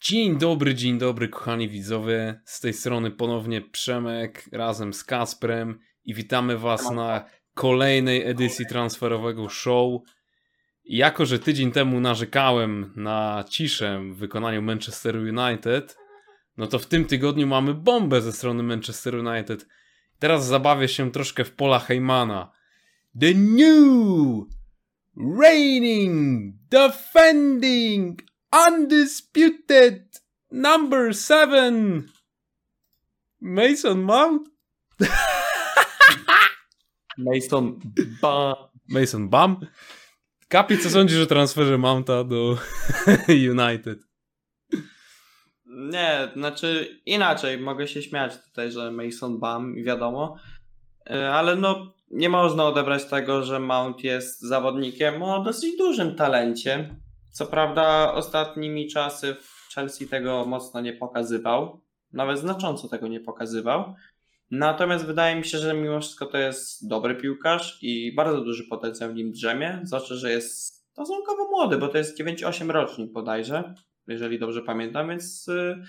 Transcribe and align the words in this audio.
Dzień 0.00 0.38
dobry, 0.38 0.74
dzień 0.74 0.98
dobry, 0.98 1.28
kochani 1.28 1.68
widzowie. 1.68 2.40
Z 2.44 2.60
tej 2.60 2.72
strony 2.72 3.10
ponownie 3.10 3.60
Przemek 3.60 4.44
razem 4.52 4.92
z 4.92 5.04
Kasprem 5.04 5.78
i 6.04 6.14
witamy 6.14 6.58
Was 6.58 6.90
na 6.90 7.24
kolejnej 7.54 8.28
edycji 8.28 8.66
transferowego 8.66 9.48
show. 9.48 10.02
Jako, 10.84 11.26
że 11.26 11.38
tydzień 11.38 11.72
temu 11.72 12.00
narzekałem 12.00 12.92
na 12.96 13.44
ciszę 13.50 14.02
w 14.12 14.16
wykonaniu 14.16 14.62
Manchester 14.62 15.16
United, 15.16 15.96
no 16.56 16.66
to 16.66 16.78
w 16.78 16.86
tym 16.86 17.04
tygodniu 17.04 17.46
mamy 17.46 17.74
bombę 17.74 18.20
ze 18.20 18.32
strony 18.32 18.62
Manchester 18.62 19.14
United. 19.14 19.66
Teraz 20.18 20.46
zabawię 20.46 20.88
się 20.88 21.12
troszkę 21.12 21.44
w 21.44 21.52
pola 21.52 21.78
Heymana. 21.78 22.52
The 23.20 23.34
new 23.34 24.46
reigning, 25.40 26.54
defending, 26.70 28.22
undisputed 28.52 30.20
number 30.50 31.14
seven 31.14 32.06
Mason 33.40 34.02
Mount. 34.02 34.48
Mason 37.18 37.80
Bam. 38.22 38.54
Mason 38.88 39.28
Bam. 39.28 39.66
Kapi, 40.48 40.78
co 40.78 40.90
sądzisz 40.90 41.22
o 41.22 41.26
transferze 41.26 41.78
Mounta 41.78 42.24
do 42.24 42.58
United? 43.50 43.98
Nie, 45.66 46.28
znaczy 46.36 47.00
inaczej, 47.06 47.58
mogę 47.58 47.88
się 47.88 48.02
śmiać 48.02 48.32
tutaj, 48.44 48.72
że 48.72 48.90
Mason 48.90 49.38
Bam, 49.38 49.74
wiadomo, 49.74 50.36
e, 51.10 51.32
ale 51.32 51.56
no 51.56 51.94
nie 52.10 52.28
można 52.28 52.64
odebrać 52.64 53.04
tego, 53.04 53.42
że 53.42 53.60
Mount 53.60 54.04
jest 54.04 54.40
zawodnikiem 54.40 55.22
o 55.22 55.42
dosyć 55.42 55.76
dużym 55.78 56.14
talencie. 56.14 56.96
Co 57.36 57.46
prawda 57.46 58.12
ostatnimi 58.12 58.88
czasy 58.88 59.36
w 59.40 59.74
Chelsea 59.74 60.08
tego 60.08 60.44
mocno 60.44 60.80
nie 60.80 60.92
pokazywał, 60.92 61.80
nawet 62.12 62.38
znacząco 62.38 62.88
tego 62.88 63.08
nie 63.08 63.20
pokazywał. 63.20 63.94
Natomiast 64.50 65.06
wydaje 65.06 65.36
mi 65.36 65.44
się, 65.44 65.58
że 65.58 65.74
mimo 65.74 66.00
wszystko 66.00 66.26
to 66.26 66.38
jest 66.38 66.88
dobry 66.88 67.14
piłkarz 67.14 67.78
i 67.82 68.14
bardzo 68.14 68.40
duży 68.40 68.64
potencjał 68.64 69.10
w 69.10 69.14
nim 69.14 69.32
drzemie, 69.32 69.80
zwłaszcza, 69.82 70.14
że 70.14 70.30
jest 70.30 70.76
stosunkowo 70.92 71.48
młody, 71.48 71.78
bo 71.78 71.88
to 71.88 71.98
jest 71.98 72.20
9-8 72.20 72.70
rocznik 72.70 73.12
bodajże, 73.12 73.74
jeżeli 74.06 74.38
dobrze 74.38 74.62
pamiętam, 74.62 75.08
więc 75.08 75.48
y, 75.48 75.82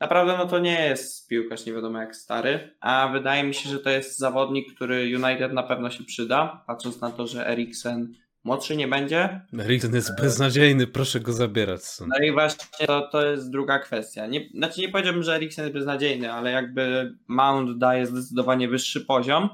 naprawdę 0.00 0.36
no 0.38 0.46
to 0.46 0.58
nie 0.58 0.86
jest 0.86 1.28
piłkarz 1.28 1.66
nie 1.66 1.72
wiadomo 1.72 2.00
jak 2.00 2.16
stary, 2.16 2.76
a 2.80 3.08
wydaje 3.12 3.44
mi 3.44 3.54
się, 3.54 3.70
że 3.70 3.78
to 3.78 3.90
jest 3.90 4.18
zawodnik, 4.18 4.74
który 4.74 4.96
United 4.96 5.52
na 5.52 5.62
pewno 5.62 5.90
się 5.90 6.04
przyda, 6.04 6.64
patrząc 6.66 7.00
na 7.00 7.10
to, 7.10 7.26
że 7.26 7.48
Eriksen 7.48 8.12
młodszy 8.46 8.76
nie 8.76 8.88
będzie. 8.88 9.40
Eriksen 9.58 9.94
jest 9.94 10.20
beznadziejny, 10.20 10.86
proszę 10.86 11.20
go 11.20 11.32
zabierać. 11.32 11.84
Stąd. 11.84 12.10
No 12.18 12.26
i 12.26 12.32
właśnie 12.32 12.86
to, 12.86 13.08
to 13.12 13.26
jest 13.26 13.50
druga 13.50 13.78
kwestia. 13.78 14.26
Nie, 14.26 14.48
znaczy 14.54 14.80
nie 14.80 14.88
powiedziałbym, 14.88 15.22
że 15.22 15.34
Eriksen 15.34 15.64
jest 15.64 15.74
beznadziejny, 15.74 16.32
ale 16.32 16.50
jakby 16.50 17.12
Mount 17.28 17.78
daje 17.78 18.06
zdecydowanie 18.06 18.68
wyższy 18.68 19.00
poziom, 19.00 19.48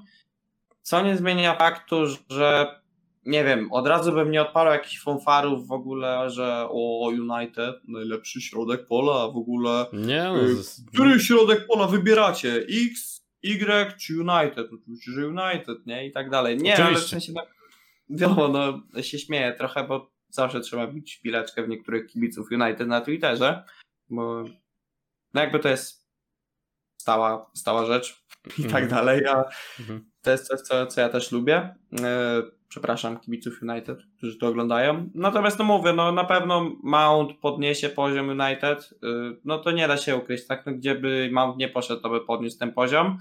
co 0.82 1.02
nie 1.02 1.16
zmienia 1.16 1.54
faktu, 1.54 1.96
że 2.30 2.80
nie 3.26 3.44
wiem, 3.44 3.72
od 3.72 3.86
razu 3.86 4.12
bym 4.12 4.30
nie 4.30 4.42
odpalał 4.42 4.72
jakichś 4.72 5.02
fanfarów 5.02 5.68
w 5.68 5.72
ogóle, 5.72 6.30
że 6.30 6.66
o 6.70 7.08
United, 7.08 7.76
najlepszy 7.88 8.40
środek 8.40 8.86
pola, 8.86 9.28
w 9.28 9.36
ogóle 9.36 9.86
Nie, 9.92 10.22
no, 10.22 10.40
Y, 10.42 10.54
który 10.94 11.20
środek 11.20 11.66
pola 11.66 11.86
wybieracie? 11.86 12.54
X, 12.90 13.22
Y 13.42 13.96
czy 13.98 14.12
United? 14.14 14.70
Oczywiście, 14.72 15.12
że 15.12 15.26
United, 15.28 15.86
nie? 15.86 16.06
I 16.06 16.12
tak 16.12 16.30
dalej. 16.30 16.56
Nie, 16.56 16.74
ale 16.74 16.84
w 16.84 16.88
Oczywiście. 16.88 17.10
sensie, 17.10 17.32
no, 17.36 17.42
wiadomo, 18.10 18.48
no, 18.48 18.82
się 19.02 19.18
śmieję 19.18 19.52
trochę, 19.52 19.84
bo 19.84 20.12
zawsze 20.28 20.60
trzeba 20.60 20.86
bić 20.86 21.20
pileczkę 21.20 21.62
w 21.62 21.68
niektórych 21.68 22.06
kibiców 22.06 22.46
United 22.50 22.88
na 22.88 23.00
Twitterze, 23.00 23.64
bo 24.10 24.44
no 25.34 25.40
jakby 25.40 25.58
to 25.58 25.68
jest 25.68 26.08
stała, 27.00 27.50
stała 27.54 27.86
rzecz 27.86 28.24
i 28.58 28.62
tak 28.62 28.82
Mhm. 28.82 28.88
dalej, 28.88 29.26
a 29.26 29.44
Mhm. 29.80 30.10
to 30.22 30.30
jest 30.30 30.46
coś, 30.46 30.60
co, 30.60 30.86
co 30.86 31.00
ja 31.00 31.08
też 31.08 31.32
lubię. 31.32 31.74
E, 32.00 32.42
Przepraszam 32.68 33.20
kibiców 33.20 33.62
United, 33.62 33.98
którzy 34.16 34.38
to 34.38 34.46
oglądają. 34.48 35.10
Natomiast 35.14 35.58
no 35.58 35.64
mówię, 35.64 35.92
no 35.92 36.12
na 36.12 36.24
pewno 36.24 36.70
Mount 36.82 37.38
podniesie 37.40 37.88
poziom 37.88 38.28
United. 38.28 38.90
E, 39.02 39.06
No 39.44 39.58
to 39.58 39.70
nie 39.70 39.88
da 39.88 39.96
się 39.96 40.16
ukryć, 40.16 40.46
tak? 40.46 40.66
No, 40.66 40.72
gdzie 40.72 40.94
by 40.94 41.30
Mount 41.32 41.56
nie 41.56 41.68
poszedł, 41.68 42.02
to 42.02 42.10
by 42.10 42.20
podniósł 42.20 42.58
ten 42.58 42.72
poziom. 42.72 43.18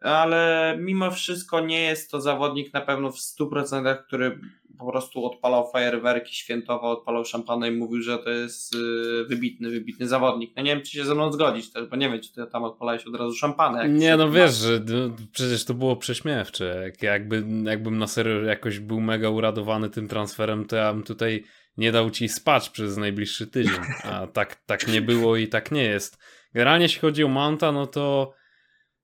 Ale 0.00 0.76
mimo 0.80 1.10
wszystko 1.10 1.60
nie 1.60 1.80
jest 1.80 2.10
to 2.10 2.20
zawodnik 2.20 2.72
na 2.74 2.80
pewno 2.80 3.12
w 3.12 3.18
100%, 3.18 3.96
który 4.06 4.40
po 4.78 4.90
prostu 4.90 5.24
odpalał 5.24 5.70
fajerwerki, 5.70 6.34
świętował, 6.34 6.90
odpalał 6.90 7.24
szampana 7.24 7.68
i 7.68 7.70
mówił, 7.70 8.02
że 8.02 8.18
to 8.18 8.30
jest 8.30 8.74
e, 8.74 8.78
wybitny, 9.24 9.70
wybitny 9.70 10.08
zawodnik. 10.08 10.52
No 10.56 10.62
nie 10.62 10.74
wiem, 10.74 10.84
czy 10.84 10.90
się 10.90 11.04
ze 11.04 11.14
mną 11.14 11.32
zgodzić 11.32 11.72
też, 11.72 11.86
bo 11.86 11.96
nie 11.96 12.10
wiem, 12.10 12.20
czy 12.20 12.32
ty 12.32 12.46
tam 12.46 12.64
odpalałeś 12.64 13.06
od 13.06 13.14
razu 13.14 13.34
szampana. 13.34 13.82
jak 13.82 13.92
Nie, 13.92 14.16
no 14.16 14.30
wiesz, 14.30 14.54
że 14.54 14.80
no, 14.86 15.16
przecież 15.32 15.64
to 15.64 15.74
było 15.74 15.96
prześmiewcze. 15.96 16.80
Jak, 16.84 17.02
jakby, 17.02 17.44
jakbym 17.64 17.98
na 17.98 18.06
serio 18.06 18.42
jakoś 18.42 18.78
był 18.78 19.00
mega 19.00 19.30
uradowany 19.30 19.90
tym 19.90 20.08
transferem, 20.08 20.64
to 20.64 20.76
ja 20.76 20.92
bym 20.92 21.02
tutaj 21.02 21.44
nie 21.76 21.92
dał 21.92 22.10
ci 22.10 22.28
spać 22.28 22.70
przez 22.70 22.96
najbliższy 22.96 23.46
tydzień. 23.46 23.80
A 24.02 24.26
tak, 24.36 24.54
tak 24.54 24.88
nie 24.88 25.02
było 25.02 25.36
i 25.36 25.48
tak 25.48 25.72
nie 25.72 25.82
jest. 25.82 26.18
Generalnie 26.54 26.84
jeśli 26.84 27.00
chodzi 27.00 27.24
o 27.24 27.28
Mounta, 27.28 27.72
no 27.72 27.86
to 27.86 28.32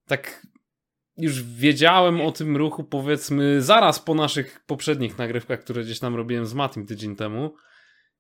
tak 0.07 0.47
już 1.17 1.43
wiedziałem 1.43 2.21
o 2.21 2.33
tym 2.33 2.57
ruchu 2.57 2.85
powiedzmy 2.85 3.63
zaraz 3.63 4.01
po 4.01 4.15
naszych 4.15 4.61
poprzednich 4.67 5.19
nagrywkach, 5.19 5.61
które 5.61 5.83
gdzieś 5.83 5.99
tam 5.99 6.17
robiłem 6.17 6.47
z 6.47 6.55
Matim 6.55 6.87
tydzień 6.87 7.17
temu 7.17 7.55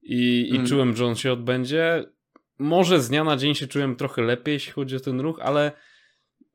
i, 0.02 0.48
i 0.50 0.54
Mm. 0.54 0.66
czułem, 0.66 0.96
że 0.96 1.06
on 1.06 1.16
się 1.16 1.32
odbędzie. 1.32 2.04
Może 2.58 3.00
z 3.00 3.08
dnia 3.08 3.24
na 3.24 3.36
dzień 3.36 3.54
się 3.54 3.66
czułem 3.66 3.96
trochę 3.96 4.22
lepiej, 4.22 4.52
jeśli 4.52 4.72
chodzi 4.72 4.96
o 4.96 5.00
ten 5.00 5.20
ruch, 5.20 5.40
ale 5.42 5.72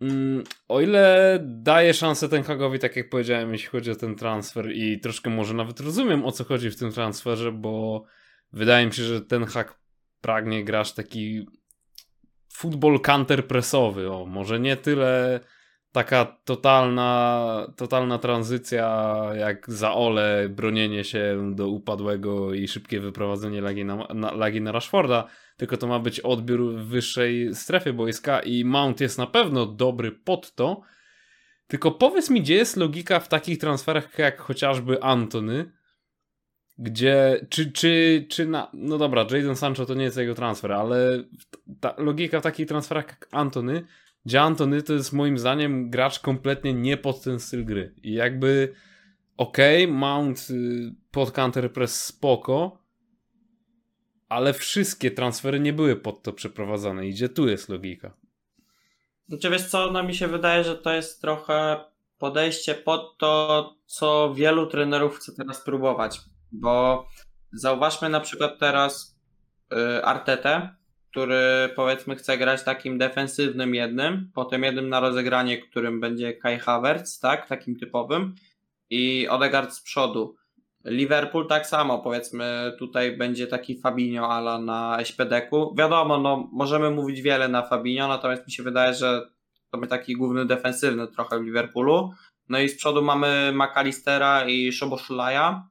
mm, 0.02 0.44
o 0.68 0.82
ile 0.82 1.40
daję 1.44 1.94
szansę 1.94 2.30
Ten 2.30 2.44
Hagowi, 2.44 2.80
tak 2.80 2.96
jak 2.96 3.10
powiedziałem, 3.10 3.52
jeśli 3.52 3.68
chodzi 3.70 3.92
o 3.92 3.96
ten 3.96 4.16
transfer 4.16 4.72
i 4.72 5.00
troszkę 5.00 5.30
może 5.30 5.54
nawet 5.54 5.80
rozumiem 5.80 6.26
o 6.26 6.32
co 6.32 6.44
chodzi 6.44 6.70
w 6.70 6.80
tym 6.80 6.92
transferze, 6.92 7.52
bo 7.52 8.06
wydaje 8.54 8.86
mi 8.86 8.94
się, 8.94 9.04
że 9.04 9.22
Ten 9.22 9.46
Hag 9.46 9.80
pragnie 10.22 10.64
grać 10.64 10.94
taki 10.94 11.46
futbol 12.54 13.02
counterpressowy, 13.02 14.12
o 14.12 14.26
może 14.26 14.60
nie 14.60 14.78
tyle 14.78 15.40
taka 15.92 16.26
totalna, 16.46 17.74
totalna 17.78 18.18
tranzycja 18.18 19.18
jak 19.38 19.72
za 19.72 19.94
Ole, 19.94 20.50
bronienie 20.50 21.04
się 21.04 21.52
do 21.56 21.68
upadłego 21.68 22.54
i 22.54 22.68
szybkie 22.68 23.00
wyprowadzenie 23.00 23.62
lagi 23.62 23.86
na, 23.86 24.08
na, 24.14 24.32
lagi 24.32 24.62
na 24.62 24.72
Rashforda, 24.72 25.28
tylko 25.58 25.78
to 25.78 25.88
ma 25.88 26.00
być 26.00 26.20
odbiór 26.20 26.76
w 26.76 26.88
wyższej 26.88 27.56
strefie 27.56 27.94
boiska 27.94 28.40
i 28.40 28.66
Mount 28.66 29.02
jest 29.02 29.18
na 29.18 29.28
pewno 29.28 29.66
dobry 29.66 30.12
pod 30.12 30.56
to, 30.56 30.82
tylko 31.68 31.92
powiedz 31.92 32.30
mi, 32.30 32.42
gdzie 32.42 32.56
jest 32.56 32.78
logika 32.78 33.20
w 33.20 33.28
takich 33.28 33.58
transferach 33.58 34.20
jak 34.20 34.42
chociażby 34.42 35.04
Antony, 35.04 35.72
gdzie, 36.78 37.46
czy, 37.50 37.72
czy, 37.72 38.26
czy 38.30 38.46
na, 38.46 38.72
no 38.74 38.98
dobra, 38.98 39.26
Jadon 39.32 39.56
Sancho 39.56 39.86
to 39.86 39.94
nie 39.94 40.04
jest 40.04 40.18
jego 40.18 40.36
transfer, 40.36 40.74
ale 40.74 41.24
ta 41.80 41.96
logika 41.98 42.40
w 42.40 42.44
takich 42.44 42.68
transferach 42.68 43.08
jak 43.08 43.28
Antony, 43.32 43.86
gdzie 44.28 44.42
Antony 44.42 44.84
to 44.84 44.94
jest 44.94 45.14
moim 45.14 45.38
zdaniem 45.38 45.90
gracz 45.90 46.20
kompletnie 46.20 46.74
nie 46.74 46.98
pod 46.98 47.24
ten 47.24 47.40
styl 47.40 47.66
gry. 47.66 47.94
I 48.04 48.14
jakby 48.14 48.74
okej, 49.38 49.88
Mount 49.88 50.48
y, 50.50 50.96
pod 51.12 51.32
counterpress 51.32 52.06
spoko, 52.06 52.84
ale 54.30 54.54
wszystkie 54.54 55.12
transfery 55.12 55.60
nie 55.60 55.74
były 55.74 55.96
pod 55.96 56.24
to 56.24 56.34
przeprowadzane. 56.34 57.08
I 57.08 57.12
gdzie 57.12 57.30
tu 57.30 57.48
jest 57.48 57.70
logika? 57.70 58.14
Znaczy 59.28 59.50
wiesz 59.50 59.70
co, 59.70 59.92
no 59.92 60.04
mi 60.04 60.16
się 60.16 60.28
wydaje, 60.28 60.64
że 60.64 60.76
to 60.76 60.94
jest 60.94 61.22
trochę 61.22 61.80
podejście 62.18 62.76
pod 62.76 63.18
to, 63.18 63.76
co 63.86 64.34
wielu 64.34 64.68
trenerów 64.68 65.18
chce 65.18 65.32
teraz 65.36 65.62
próbować. 65.62 66.20
Bo 66.52 67.08
zauważmy 67.52 68.10
na 68.10 68.20
przykład 68.20 68.60
teraz 68.60 69.20
y, 69.74 70.04
Artetę, 70.06 70.76
który 71.12 71.70
powiedzmy 71.76 72.16
chce 72.16 72.38
grać 72.38 72.64
takim 72.64 72.98
defensywnym 72.98 73.76
jednym, 73.76 74.32
potem 74.34 74.64
jednym 74.64 74.90
na 74.90 75.00
rozegranie, 75.00 75.58
którym 75.58 76.00
będzie 76.00 76.34
Kai 76.34 76.60
Havertz, 76.60 77.20
tak, 77.20 77.48
takim 77.48 77.76
typowym 77.76 78.36
i 78.90 79.28
Odegaard 79.28 79.74
z 79.74 79.82
przodu. 79.82 80.36
Liverpool 80.86 81.48
tak 81.48 81.68
samo, 81.68 82.00
powiedzmy 82.00 82.74
tutaj 82.80 83.18
będzie 83.18 83.48
taki 83.48 83.82
Fabinho 83.82 84.30
ala 84.30 84.60
na 84.60 84.98
SPD-ku. 85.04 85.76
Wiadomo, 85.78 86.18
no 86.18 86.50
możemy 86.52 86.92
mówić 86.92 87.22
wiele 87.22 87.48
na 87.48 87.64
Fabinho, 87.64 88.08
natomiast 88.08 88.48
mi 88.48 88.54
się 88.54 88.64
wydaje, 88.64 88.94
że 88.94 89.30
to 89.72 89.78
będzie 89.78 89.90
taki 89.90 90.16
główny 90.16 90.46
defensywny 90.46 91.08
trochę 91.08 91.40
w 91.40 91.44
Liverpoolu. 91.44 92.12
No 92.50 92.60
i 92.60 92.70
z 92.70 92.78
przodu 92.78 93.02
mamy 93.02 93.54
McAllistera 93.56 94.46
i 94.48 94.72
Szoboszulaja. 94.72 95.68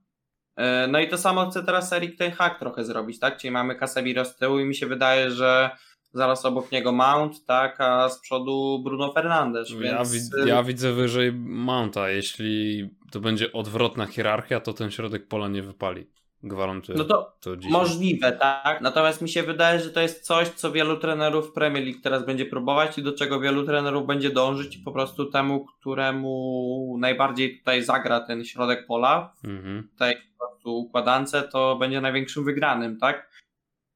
E, 0.57 0.87
No 0.87 1.01
i 1.01 1.09
to 1.09 1.19
samo 1.19 1.51
chce 1.51 1.63
teraz 1.65 1.93
Erik 1.93 2.19
Ten 2.19 2.33
Hag 2.33 2.59
trochę 2.59 2.85
zrobić, 2.85 3.19
tak? 3.19 3.37
Czyli 3.39 3.51
mamy 3.51 3.75
Casemiro 3.75 4.25
z 4.25 4.37
tyłu 4.37 4.59
i 4.59 4.65
mi 4.65 4.75
się 4.75 4.87
wydaje, 4.87 5.31
że 5.31 5.71
zaraz 6.13 6.45
obok 6.45 6.73
niego 6.73 6.93
Mount, 6.93 7.47
tak? 7.47 7.81
A 7.81 8.09
z 8.09 8.21
przodu 8.21 8.81
Bruno 8.85 9.13
Fernandes, 9.13 9.71
Ja, 9.71 9.77
więc... 9.81 10.13
wi- 10.13 10.49
ja 10.49 10.63
widzę 10.63 10.93
wyżej 10.93 11.33
Mounta. 11.43 12.11
Jeśli 12.11 12.89
to 13.13 13.21
będzie 13.21 13.53
odwrotna 13.53 14.07
hierarchia, 14.07 14.61
to 14.61 14.73
ten 14.73 14.91
środek 14.91 15.29
pola 15.29 15.49
nie 15.49 15.63
wypali. 15.63 16.07
Gwarantuje. 16.43 16.99
No 16.99 17.05
to, 17.05 17.33
to 17.41 17.57
dzisiaj. 17.57 17.73
możliwe, 17.73 18.33
tak. 18.33 18.81
Natomiast 18.81 19.23
mi 19.23 19.29
się 19.29 19.43
wydaje, 19.43 19.81
że 19.81 19.91
to 19.91 20.01
jest 20.01 20.25
coś, 20.25 20.49
co 20.49 20.73
wielu 20.73 20.97
trenerów 20.97 21.53
Premier 21.53 21.85
League 21.85 22.01
teraz 22.03 22.27
będzie 22.27 22.47
próbować 22.47 22.99
i 22.99 23.03
do 23.03 23.13
czego 23.13 23.41
wielu 23.41 23.65
trenerów 23.67 24.07
będzie 24.07 24.31
dążyć 24.31 24.77
i 24.77 24.79
po 24.79 24.93
prostu 24.93 25.27
temu, 25.31 25.65
któremu 25.65 26.97
najbardziej 27.01 27.59
tutaj 27.59 27.83
zagra 27.83 28.21
ten 28.21 28.45
środek 28.45 28.87
pola 28.87 29.33
Mhm. 29.45 29.89
w 29.95 29.99
tej 29.99 30.17
po 30.39 30.47
prostu 30.47 30.77
układance, 30.79 31.37
to 31.53 31.77
będzie 31.77 32.01
największym 32.01 32.45
wygranym, 32.45 32.99
tak? 32.99 33.31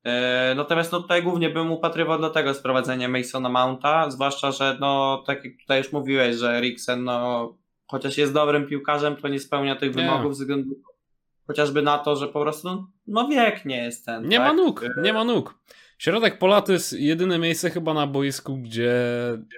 E, 0.04 0.54
Natomiast 0.56 0.92
no 0.92 1.00
tutaj 1.00 1.22
głównie 1.22 1.50
bym 1.50 1.72
upatrywał 1.72 2.19
do 2.19 2.31
tego 2.31 2.54
sprowadzenia 2.54 3.08
Masona 3.08 3.48
Mounta, 3.48 4.10
zwłaszcza, 4.10 4.52
że 4.52 4.76
no 4.81 5.22
tak 5.26 5.44
jak 5.44 5.54
tutaj 5.60 5.78
już 5.78 5.92
mówiłeś, 5.92 6.37
że 6.37 6.50
Eriksen 6.58 7.04
no 7.04 7.54
chociaż 7.87 8.19
jest 8.19 8.34
dobrym 8.34 8.66
piłkarzem, 8.66 9.16
to 9.16 9.28
nie 9.28 9.40
spełnia 9.40 9.76
tych 9.76 9.96
Nie. 9.96 10.02
wymogów 10.02 10.37
ze 10.37 10.44
względu 10.44 10.75
chociażby 11.50 11.82
na 11.82 11.99
to, 11.99 12.17
że 12.17 12.29
po 12.29 12.41
prostu 12.41 12.69
no, 12.69 12.91
no 13.06 13.29
wiek 13.29 13.64
nie 13.64 13.85
jest 13.85 14.06
ten. 14.06 14.29
Nie 14.29 14.37
tak? 14.38 14.47
ma 14.47 14.52
nóg, 14.52 14.85
nie 15.02 15.12
ma 15.12 15.25
nóg. 15.25 15.58
Środek 15.99 16.38
pola 16.38 16.62
to 16.62 16.73
jest 16.73 16.93
jedyne 16.93 17.38
miejsce 17.38 17.70
chyba 17.70 17.94
na 17.94 18.06
boisku, 18.06 18.56
gdzie 18.56 18.93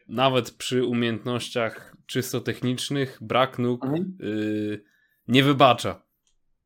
nawet 0.08 0.50
przy 0.50 0.84
umiejętnościach 0.86 1.96
czysto 2.06 2.40
technicznych 2.40 3.18
brak 3.20 3.58
nóg 3.58 3.84
Mhm. 3.84 4.16
yy, 4.20 4.84
nie 5.28 5.42
wybacza. 5.42 6.02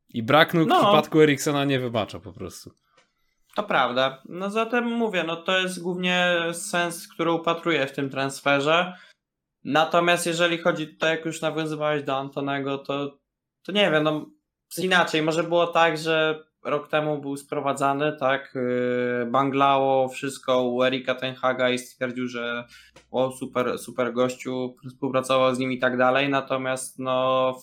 I 0.09 0.23
brak 0.23 0.53
nóg 0.53 0.65
w 0.65 0.69
No. 0.69 0.75
przypadku 0.75 1.21
Eriksona 1.21 1.65
nie 1.65 1.79
wybacza 1.79 2.19
po 2.19 2.33
prostu. 2.33 2.71
To 3.55 3.63
prawda. 3.63 4.21
No 4.29 4.49
zatem 4.49 4.85
mówię, 4.85 5.23
no 5.27 5.35
to 5.35 5.59
jest 5.59 5.81
głównie 5.81 6.35
sens, 6.53 7.07
który 7.07 7.31
upatruję 7.31 7.87
w 7.87 7.91
tym 7.91 8.09
transferze. 8.09 8.93
Natomiast 9.63 10.25
jeżeli 10.25 10.57
chodzi 10.57 10.87
tutaj, 10.87 11.15
jak 11.17 11.25
już 11.25 11.41
nawiązywałeś 11.41 12.03
do 12.03 12.17
Antonego, 12.17 12.77
to, 12.77 13.17
to 13.63 13.71
nie 13.71 13.91
wiem, 13.91 14.03
no 14.03 14.25
inaczej, 14.77 15.21
może 15.21 15.43
było 15.43 15.67
tak, 15.67 15.97
że 15.97 16.43
rok 16.63 16.87
temu 16.87 17.21
był 17.21 17.37
sprowadzany, 17.37 18.17
tak, 18.19 18.55
yy, 18.55 19.31
Banglao, 19.31 20.09
wszystko 20.09 20.63
u 20.63 20.83
Erika 20.83 21.15
Tenhaga 21.15 21.69
i 21.69 21.79
stwierdził, 21.79 22.27
że 22.27 22.63
o 23.11 23.31
super, 23.31 23.79
super 23.79 24.13
gościu, 24.13 24.75
współpracował 24.89 25.55
z 25.55 25.59
nim 25.59 25.71
i 25.71 25.79
tak 25.79 25.97
dalej, 25.97 26.29
natomiast 26.29 26.99
no 26.99 27.55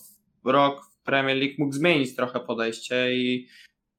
rok 0.45 0.85
w 0.85 1.03
Premier 1.03 1.37
League 1.37 1.55
mógł 1.59 1.73
zmienić 1.73 2.17
trochę 2.17 2.41
podejście 2.41 3.15
i 3.15 3.49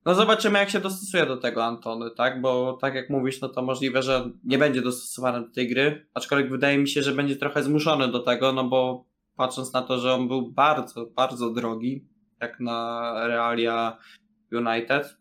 no 0.05 0.15
zobaczymy, 0.15 0.59
jak 0.59 0.69
się 0.69 0.79
dostosuje 0.79 1.25
do 1.25 1.37
tego 1.37 1.65
Antony, 1.65 2.11
tak? 2.11 2.41
Bo 2.41 2.77
tak 2.81 2.95
jak 2.95 3.09
mówisz, 3.09 3.41
no 3.41 3.49
to 3.49 3.61
możliwe, 3.61 4.01
że 4.01 4.29
nie 4.43 4.57
będzie 4.57 4.81
dostosowany 4.81 5.47
do 5.47 5.53
tej 5.53 5.69
gry, 5.69 6.07
aczkolwiek 6.13 6.51
wydaje 6.51 6.77
mi 6.77 6.87
się, 6.87 7.01
że 7.01 7.11
będzie 7.11 7.35
trochę 7.35 7.63
zmuszony 7.63 8.07
do 8.07 8.19
tego, 8.19 8.53
no 8.53 8.63
bo 8.63 9.05
patrząc 9.35 9.73
na 9.73 9.81
to, 9.81 9.99
że 9.99 10.13
on 10.13 10.27
był 10.27 10.51
bardzo, 10.51 11.05
bardzo 11.05 11.49
drogi, 11.49 12.07
jak 12.41 12.59
na 12.59 13.13
realia 13.27 13.97
United, 14.51 15.17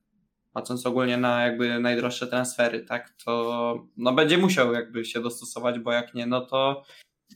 patrząc 0.53 0.87
ogólnie 0.87 1.17
na 1.17 1.43
jakby 1.43 1.81
najdroższe 1.81 2.27
transfery, 2.27 2.85
tak? 2.85 3.15
To 3.25 3.87
no 3.97 4.13
będzie 4.13 4.39
musiał 4.39 4.73
jakby 4.73 5.05
się 5.05 5.21
dostosować, 5.21 5.79
bo 5.79 5.93
jak 5.93 6.15
nie, 6.15 6.27
no 6.27 6.41
to 6.41 6.83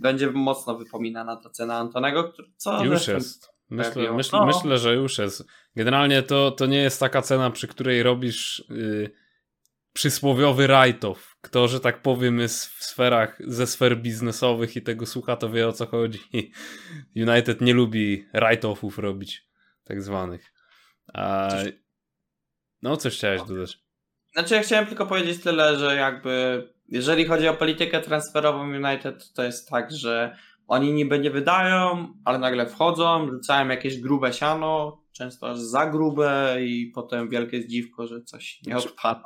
będzie 0.00 0.30
mocno 0.30 0.78
wypomina 0.78 1.24
na 1.24 1.36
to 1.36 1.50
cena 1.50 1.76
Antonego, 1.78 2.32
co 2.56 2.84
Już 2.84 3.08
jest. 3.08 3.58
Myślę, 3.70 4.12
myślę, 4.12 4.38
No. 4.38 4.46
myślę, 4.46 4.78
że 4.78 4.94
już 4.94 5.18
jest. 5.18 5.44
Generalnie 5.76 6.22
to, 6.22 6.50
to 6.50 6.66
nie 6.66 6.78
jest 6.78 7.00
taka 7.00 7.22
cena, 7.22 7.50
przy 7.50 7.68
której 7.68 8.02
robisz 8.02 8.64
yy, 8.68 9.10
przysłowiowy 9.92 10.66
write-off. 10.66 11.36
Kto, 11.40 11.68
że 11.68 11.80
tak 11.80 12.02
powiem, 12.02 12.38
jest 12.38 12.66
w 12.66 12.84
sferach, 12.84 13.38
ze 13.46 13.66
sfer 13.66 14.02
biznesowych 14.02 14.76
i 14.76 14.82
tego 14.82 15.06
słucha, 15.06 15.36
to 15.36 15.50
wie 15.50 15.68
o 15.68 15.72
co 15.72 15.86
chodzi. 15.86 16.20
United 17.28 17.60
nie 17.60 17.74
lubi 17.74 18.24
write-offów 18.34 18.98
robić, 18.98 19.47
tak 19.88 20.02
zwanych. 20.02 20.52
A... 21.14 21.48
Coś- 21.50 21.72
No, 22.82 22.96
coś 22.96 23.14
chciałeś 23.16 23.42
dodać. 23.42 23.78
Znaczy 24.32 24.54
ja 24.54 24.62
chciałem 24.62 24.86
tylko 24.86 25.06
powiedzieć 25.06 25.42
tyle, 25.42 25.78
że 25.78 25.96
jakby 25.96 26.64
jeżeli 26.88 27.24
chodzi 27.24 27.48
o 27.48 27.54
politykę 27.54 28.00
transferową 28.00 28.62
United, 28.68 29.32
to 29.32 29.42
jest 29.42 29.68
tak, 29.68 29.92
że 29.92 30.36
oni 30.66 30.92
niby 30.92 31.18
nie 31.18 31.30
wydają, 31.30 32.08
ale 32.24 32.38
nagle 32.38 32.66
wchodzą, 32.66 33.30
rzucają 33.30 33.68
jakieś 33.68 34.00
grube 34.00 34.32
siano, 34.32 35.02
często 35.12 35.50
aż 35.50 35.58
za 35.58 35.86
grube 35.86 36.56
i 36.60 36.92
potem 36.94 37.28
wielkie 37.28 37.62
zdziwko, 37.62 38.06
że 38.06 38.22
coś 38.22 38.60
nie 38.66 38.76
odpada. 38.76 39.24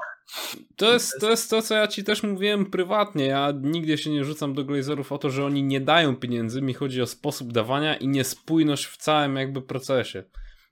To 0.77 0.93
jest, 0.93 1.21
to 1.21 1.31
jest 1.31 1.51
to, 1.51 1.63
co 1.63 1.75
ja 1.75 1.87
ci 1.89 2.05
też 2.05 2.23
mówiłem 2.23 2.71
prywatnie. 2.71 3.27
Ja 3.27 3.53
nigdy 3.63 3.99
się 3.99 4.11
nie 4.11 4.25
rzucam 4.25 4.55
do 4.55 4.65
Glazerów 4.65 5.13
o 5.13 5.19
to, 5.19 5.31
że 5.31 5.45
oni 5.47 5.63
nie 5.63 5.81
dają 5.81 6.17
pieniędzy. 6.17 6.63
Mi 6.63 6.75
chodzi 6.75 7.03
o 7.03 7.07
sposób 7.07 7.53
dawania 7.53 7.97
i 7.97 8.09
niespójność 8.09 8.85
w 8.87 8.97
całym 8.97 9.37
jakby 9.37 9.63
procesie. 9.63 10.25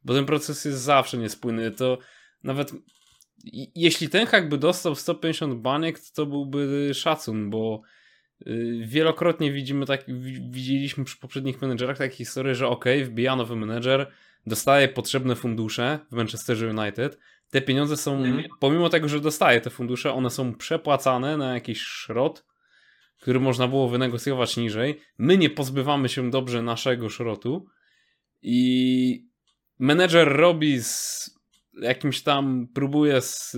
Bo 0.05 0.15
ten 0.15 0.27
proces 0.27 0.65
jest 0.65 0.79
zawsze 0.81 1.19
niespójny. 1.19 1.71
To 1.71 1.99
nawet 2.43 2.73
jeśli 3.75 4.09
ten 4.09 4.27
hak 4.27 4.49
by 4.49 4.59
dostał 4.59 4.95
150 4.95 5.55
baniek, 5.55 6.01
to, 6.15 6.27
byłby 6.27 6.91
szacun, 6.95 7.51
bo 7.51 7.83
y, 8.47 8.81
wielokrotnie 8.87 9.53
widzimy 9.53 9.87
tak, 9.87 10.05
wi- 10.09 10.51
widzieliśmy 10.51 11.05
przy 11.05 11.17
poprzednich 11.19 11.63
menedżerach 11.63 11.99
takie 11.99 12.17
historie, 12.17 12.55
że 12.55 12.69
ok, 12.69 12.85
wbija 13.05 13.37
nowy 13.37 13.57
menedżer, 13.57 14.11
dostaje 14.47 14.89
potrzebne 14.89 15.37
fundusze 15.37 15.99
w 16.11 16.15
Manchesterze 16.17 16.69
United, 16.69 17.19
te 17.51 17.61
pieniądze 17.63 17.97
są, 17.97 18.17
Mhm. 18.25 18.45
pomimo 18.61 18.89
tego, 18.89 19.09
że 19.09 19.21
dostaje 19.21 19.61
te 19.61 19.71
fundusze, 19.71 20.13
one 20.13 20.31
są 20.31 20.55
przepłacane 20.55 21.37
na 21.37 21.55
jakiś 21.55 21.81
szrot, 21.81 22.45
który 23.19 23.41
można 23.41 23.69
było 23.69 23.89
wynegocjować 23.89 24.57
niżej. 24.57 25.01
My 25.19 25.37
nie 25.39 25.51
pozbywamy 25.51 26.09
się 26.09 26.31
dobrze 26.31 26.63
naszego 26.63 27.09
szrotu 27.09 27.67
i 28.43 29.30
menedżer 29.81 30.37
robi 30.37 30.83
z 30.83 31.31
jakimś 31.83 32.23
tam, 32.23 32.69
próbuje 32.75 33.21
z, 33.21 33.53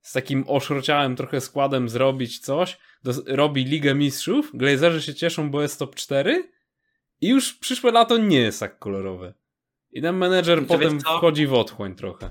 z 0.00 0.12
takim 0.12 0.44
oszrociałym 0.46 1.16
trochę 1.16 1.40
składem 1.40 1.88
zrobić 1.88 2.38
coś, 2.38 2.78
do, 3.04 3.12
robi 3.26 3.64
Ligę 3.64 3.94
Mistrzów, 3.94 4.50
Glazerzy 4.54 5.02
się 5.02 5.14
cieszą, 5.14 5.50
bo 5.50 5.62
jest 5.62 5.78
top 5.78 5.94
4 5.94 6.52
i 7.20 7.28
już 7.28 7.54
przyszłe 7.54 7.92
lato 7.92 8.16
nie 8.16 8.38
jest 8.38 8.60
tak 8.60 8.78
kolorowe. 8.78 9.34
I 9.92 10.02
ten 10.02 10.16
menedżer 10.16 10.60
To 10.60 10.64
potem 10.64 11.00
wchodzi 11.00 11.46
w 11.46 11.54
otchłań 11.54 11.94
trochę. 11.94 12.30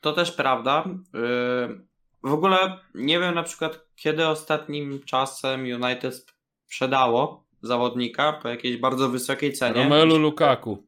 To 0.00 0.12
też 0.12 0.32
prawda. 0.32 0.84
Yy, 1.14 1.80
W 2.22 2.32
ogóle 2.32 2.78
nie 2.94 3.18
wiem 3.18 3.34
na 3.34 3.42
przykład 3.42 3.86
kiedy 3.96 4.26
ostatnim 4.26 5.00
czasem 5.04 5.60
United 5.60 6.26
sprzedało 6.66 7.46
zawodnika 7.62 8.32
po 8.32 8.48
jakiejś 8.48 8.76
bardzo 8.76 9.08
wysokiej 9.08 9.52
cenie. 9.52 9.82
Romelu 9.82 10.18
Lukaku. 10.18 10.86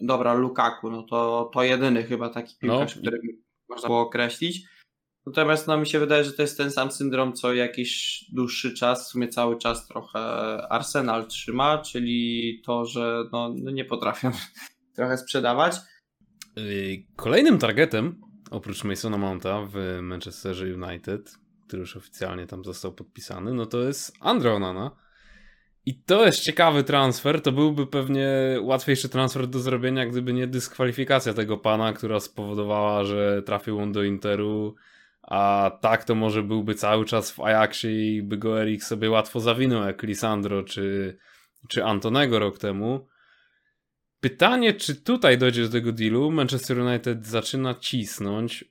Dobra, 0.00 0.34
Lukaku, 0.34 0.90
no 0.90 1.02
to, 1.02 1.50
to 1.54 1.62
jedyny 1.62 2.02
chyba 2.04 2.28
taki 2.28 2.56
piłkarz, 2.58 2.96
No. 2.96 3.02
który 3.02 3.20
można 3.68 3.86
było 3.88 4.00
określić. 4.00 4.62
Natomiast 5.26 5.66
no, 5.66 5.78
mi 5.78 5.86
się 5.86 5.98
wydaje, 5.98 6.24
że 6.24 6.32
to 6.32 6.42
jest 6.42 6.56
ten 6.56 6.70
sam 6.70 6.90
syndrom, 6.90 7.32
co 7.32 7.54
jakiś 7.54 8.24
dłuższy 8.32 8.74
czas, 8.74 9.08
w 9.08 9.10
sumie 9.10 9.28
cały 9.28 9.58
czas 9.58 9.88
trochę 9.88 10.18
Arsenal 10.72 11.26
trzyma, 11.26 11.78
czyli 11.78 12.62
to, 12.66 12.84
że 12.84 13.24
no, 13.32 13.54
no 13.62 13.70
nie 13.70 13.84
potrafią 13.84 14.30
trochę 14.96 15.18
sprzedawać. 15.18 15.76
Yy, 16.56 17.04
Kolejnym 17.16 17.58
targetem, 17.58 18.20
oprócz 18.50 18.84
Masona 18.84 19.18
Mounta 19.18 19.62
w 19.72 19.98
Manchesterze 20.02 20.64
United, 20.64 21.32
który 21.66 21.80
już 21.80 21.96
oficjalnie 21.96 22.46
tam 22.46 22.64
został 22.64 22.92
podpisany, 22.92 23.54
no 23.54 23.66
to 23.66 23.78
jest 23.82 24.12
Andre 24.20 24.52
Onana. 24.52 24.90
I 25.86 25.94
to 25.94 26.26
jest 26.26 26.40
ciekawy 26.40 26.84
transfer. 26.84 27.42
To 27.42 27.52
byłby 27.52 27.86
pewnie 27.86 28.28
łatwiejszy 28.60 29.08
transfer 29.08 29.46
do 29.46 29.58
zrobienia, 29.58 30.06
gdyby 30.06 30.32
nie 30.32 30.46
dyskwalifikacja 30.46 31.34
tego 31.34 31.58
pana, 31.58 31.92
która 31.92 32.20
spowodowała, 32.20 33.04
że 33.04 33.42
trafił 33.42 33.78
on 33.78 33.92
do 33.92 34.02
Interu. 34.02 34.74
A 35.22 35.70
tak 35.80 36.04
to 36.04 36.14
może 36.14 36.42
byłby 36.42 36.74
cały 36.74 37.04
czas 37.04 37.30
w 37.30 37.40
Ajaxie 37.40 38.16
i 38.16 38.22
by 38.22 38.38
go 38.38 38.62
Erik 38.62 38.84
sobie 38.84 39.10
łatwo 39.10 39.40
zawinął, 39.40 39.86
jak 39.86 40.02
Lisandro 40.02 40.62
czy, 40.62 41.18
czy 41.68 41.84
Antonego 41.84 42.38
rok 42.38 42.58
temu. 42.58 43.06
Pytanie, 44.20 44.74
czy 44.74 44.96
tutaj 44.96 45.38
dojdzie 45.38 45.62
do 45.62 45.68
tego 45.68 45.92
dealu? 45.92 46.30
Manchester 46.30 46.78
United 46.78 47.26
zaczyna 47.26 47.74
cisnąć. 47.74 48.64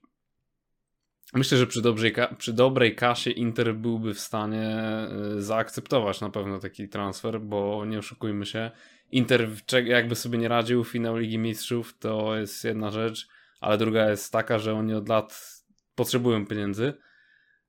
Myślę, 1.34 1.58
że 1.58 1.68
przy, 1.68 1.82
dobrej 1.82 2.14
przy 2.38 2.54
dobrej 2.54 2.96
kasie 2.96 3.32
Inter 3.32 3.76
byłby 3.76 4.14
w 4.14 4.20
stanie 4.20 4.80
y, 5.38 5.42
zaakceptować 5.42 6.22
na 6.22 6.30
pewno 6.30 6.60
taki 6.60 6.90
transfer, 6.90 7.42
bo 7.42 7.86
nie 7.86 8.00
oszukujmy 8.00 8.46
się. 8.46 8.72
Inter 9.12 9.50
jakby 9.86 10.16
sobie 10.16 10.38
nie 10.38 10.48
radził 10.48 10.84
w 10.84 10.90
finał 10.90 11.18
Ligi 11.18 11.38
Mistrzów, 11.38 11.98
to 12.00 12.38
jest 12.38 12.64
jedna 12.64 12.92
rzecz, 12.92 13.28
ale 13.60 13.78
druga 13.78 14.10
jest 14.10 14.32
taka, 14.32 14.60
że 14.60 14.74
oni 14.74 14.94
od 14.94 15.10
lat 15.10 15.62
potrzebują 15.96 16.46
pieniędzy. 16.46 16.94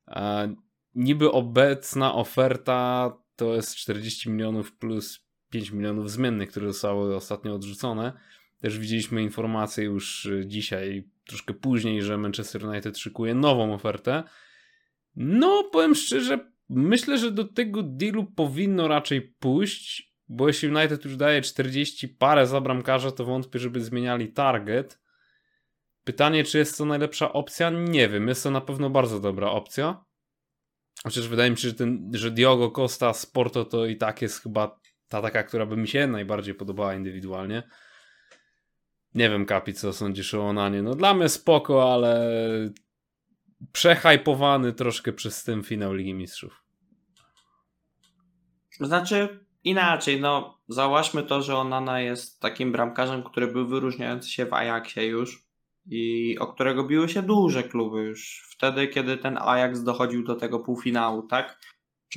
E, 0.08 0.54
niby 0.94 1.32
obecna 1.32 2.14
oferta 2.14 3.12
to 3.36 3.54
jest 3.54 3.76
40 3.76 4.30
milionów 4.30 4.76
plus 4.76 5.26
5 5.50 5.70
milionów 5.70 6.10
zmiennych, 6.10 6.50
które 6.50 6.66
zostały 6.66 7.16
ostatnio 7.16 7.54
odrzucone. 7.54 8.12
Też 8.60 8.78
widzieliśmy 8.78 9.22
informację 9.22 9.84
już 9.84 10.26
y, 10.26 10.44
dzisiaj, 10.46 11.08
troszkę 11.26 11.54
później, 11.54 12.02
że 12.02 12.18
Manchester 12.18 12.64
United 12.64 12.98
szykuje 12.98 13.34
nową 13.34 13.74
ofertę. 13.74 14.22
No, 15.16 15.64
powiem 15.72 15.94
szczerze, 15.94 16.52
myślę, 16.68 17.18
że 17.18 17.30
do 17.30 17.44
tego 17.44 17.82
dealu 17.82 18.24
powinno 18.24 18.88
raczej 18.88 19.22
pójść, 19.22 20.14
bo 20.28 20.48
jeśli 20.48 20.68
United 20.68 21.04
już 21.04 21.16
daje 21.16 21.42
40 21.42 22.08
parę 22.08 22.46
za 22.46 22.60
bramkarza, 22.60 23.10
to 23.10 23.24
wątpię, 23.24 23.58
żeby 23.58 23.80
zmieniali 23.80 24.32
target. 24.32 25.00
pytanie, 26.04 26.44
czy 26.44 26.58
jest 26.58 26.78
to 26.78 26.84
najlepsza 26.84 27.32
opcja? 27.32 27.70
Nie 27.70 28.08
wiem, 28.08 28.28
jest 28.28 28.42
to 28.42 28.50
na 28.50 28.60
pewno 28.60 28.90
bardzo 28.90 29.20
dobra 29.20 29.50
opcja. 29.50 30.04
Chociaż 31.04 31.28
wydaje 31.28 31.50
mi 31.50 31.56
się, 31.56 31.68
że, 31.68 31.74
ten, 31.74 32.10
że 32.14 32.30
Diogo 32.30 32.70
Costa 32.70 33.12
z 33.12 33.26
Porto 33.26 33.64
to 33.64 33.86
i 33.86 33.96
tak 33.96 34.22
jest 34.22 34.42
chyba 34.42 34.80
ta 35.08 35.22
taka, 35.22 35.42
która 35.42 35.66
by 35.66 35.76
mi 35.76 35.88
się 35.88 36.06
najbardziej 36.06 36.54
podobała 36.54 36.94
indywidualnie. 36.94 37.62
Nie 39.16 39.30
wiem, 39.30 39.46
Kapi, 39.46 39.74
co 39.74 39.92
sądzisz 39.92 40.34
o 40.34 40.48
Onanie. 40.48 40.82
No 40.82 40.94
dla 40.94 41.14
mnie 41.14 41.28
spoko, 41.28 41.94
ale 41.94 42.30
przehajpowany 43.72 44.72
troszkę 44.72 45.12
przez 45.12 45.44
ten 45.44 45.62
finał 45.62 45.94
Ligi 45.94 46.14
Mistrzów. 46.14 46.64
Znaczy 48.80 49.46
inaczej, 49.64 50.20
no 50.20 50.58
zauważmy 50.68 51.22
to, 51.22 51.42
że 51.42 51.56
Onana 51.56 52.00
jest 52.00 52.40
takim 52.40 52.72
bramkarzem, 52.72 53.22
który 53.22 53.46
był 53.46 53.68
wyróżniający 53.68 54.30
się 54.30 54.46
w 54.46 54.52
Ajaxie 54.52 55.06
już 55.06 55.46
i 55.90 56.36
o 56.38 56.46
którego 56.46 56.84
biły 56.84 57.08
się 57.08 57.22
duże 57.22 57.62
kluby 57.62 58.02
już 58.02 58.48
wtedy, 58.50 58.88
kiedy 58.88 59.16
ten 59.16 59.38
Ajax 59.38 59.82
dochodził 59.82 60.24
do 60.24 60.34
tego 60.34 60.60
półfinału, 60.60 61.22
tak? 61.22 61.60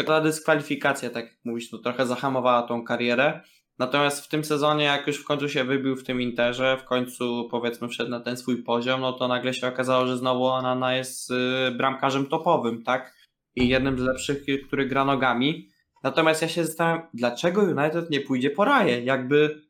Ta 0.06 0.22
dyskwalifikacja, 0.22 1.10
tak 1.10 1.26
jak 1.26 1.38
mówisz, 1.46 1.72
no 1.72 1.78
trochę 1.78 2.06
zahamowała 2.06 2.64
tą 2.64 2.84
karierę. 2.84 3.42
Natomiast 3.80 4.26
w 4.26 4.28
tym 4.28 4.44
sezonie, 4.44 4.86
jak 4.86 5.08
już 5.08 5.18
w 5.18 5.26
końcu 5.26 5.50
się 5.50 5.64
wybił 5.64 5.96
w 5.96 6.04
tym 6.04 6.22
Interze, 6.22 6.78
w 6.78 6.84
końcu 6.84 7.48
powiedzmy 7.52 7.88
wszedł 7.88 8.10
na 8.10 8.20
ten 8.20 8.38
swój 8.38 8.64
poziom, 8.64 9.02
no 9.02 9.14
to 9.14 9.28
nagle 9.28 9.54
się 9.54 9.68
okazało, 9.68 10.08
że 10.08 10.18
znowu 10.18 10.46
Onana 10.46 10.96
jest 10.96 11.32
y, 11.32 11.72
bramkarzem 11.72 12.26
topowym, 12.26 12.84
tak? 12.84 13.14
I 13.56 13.68
jednym 13.68 14.00
z 14.00 14.02
lepszych, 14.02 14.44
który 14.68 14.86
gra 14.86 15.06
nogami. 15.06 15.70
Natomiast 16.04 16.42
ja 16.42 16.48
się 16.48 16.66
zastanawiam, 16.66 17.08
dlaczego 17.14 17.62
United 17.62 18.10
nie 18.10 18.22
pójdzie 18.22 18.50
po 18.50 18.66
raje? 18.66 19.04
Jakby 19.04 19.62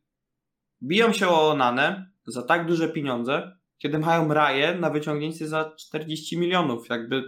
biją 0.83 1.13
się 1.13 1.27
o 1.27 1.49
Onanę 1.49 2.11
za 2.27 2.43
tak 2.43 2.65
duże 2.65 2.89
pieniądze, 2.89 3.57
kiedy 3.77 3.99
mają 3.99 4.33
raje 4.33 4.75
na 4.75 4.89
wyciągnięcie 4.89 5.47
za 5.47 5.75
40 5.77 6.37
milionów. 6.37 6.89
Jakby 6.89 7.23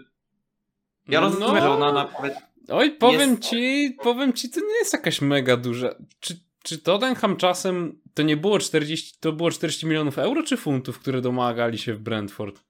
ja 1.07 1.19
rozumiem, 1.19 1.53
no, 1.53 1.61
że 1.61 1.71
Onana 1.71 2.05
powie... 2.05 2.35
Oj, 2.69 2.91
powiem 2.91 3.29
jest... 3.29 3.43
ci, 3.43 3.97
powiem 4.03 4.33
ci, 4.33 4.49
to 4.49 4.59
nie 4.59 4.77
jest 4.79 4.93
jakaś 4.93 5.21
mega 5.21 5.57
duża. 5.57 5.89
Czy, 6.19 6.50
czy 6.63 6.77
Tottenham 6.77 7.37
czasem 7.37 8.01
to 8.13 8.23
nie 8.23 8.37
było 8.37 8.59
40, 8.59 9.17
to 9.19 9.31
było 9.31 9.51
40 9.51 9.85
milionów 9.85 10.17
euro 10.17 10.43
czy 10.43 10.57
funtów, 10.57 10.99
które 10.99 11.21
domagali 11.21 11.77
się 11.77 11.93
w 11.93 11.99
Brentford? 11.99 12.63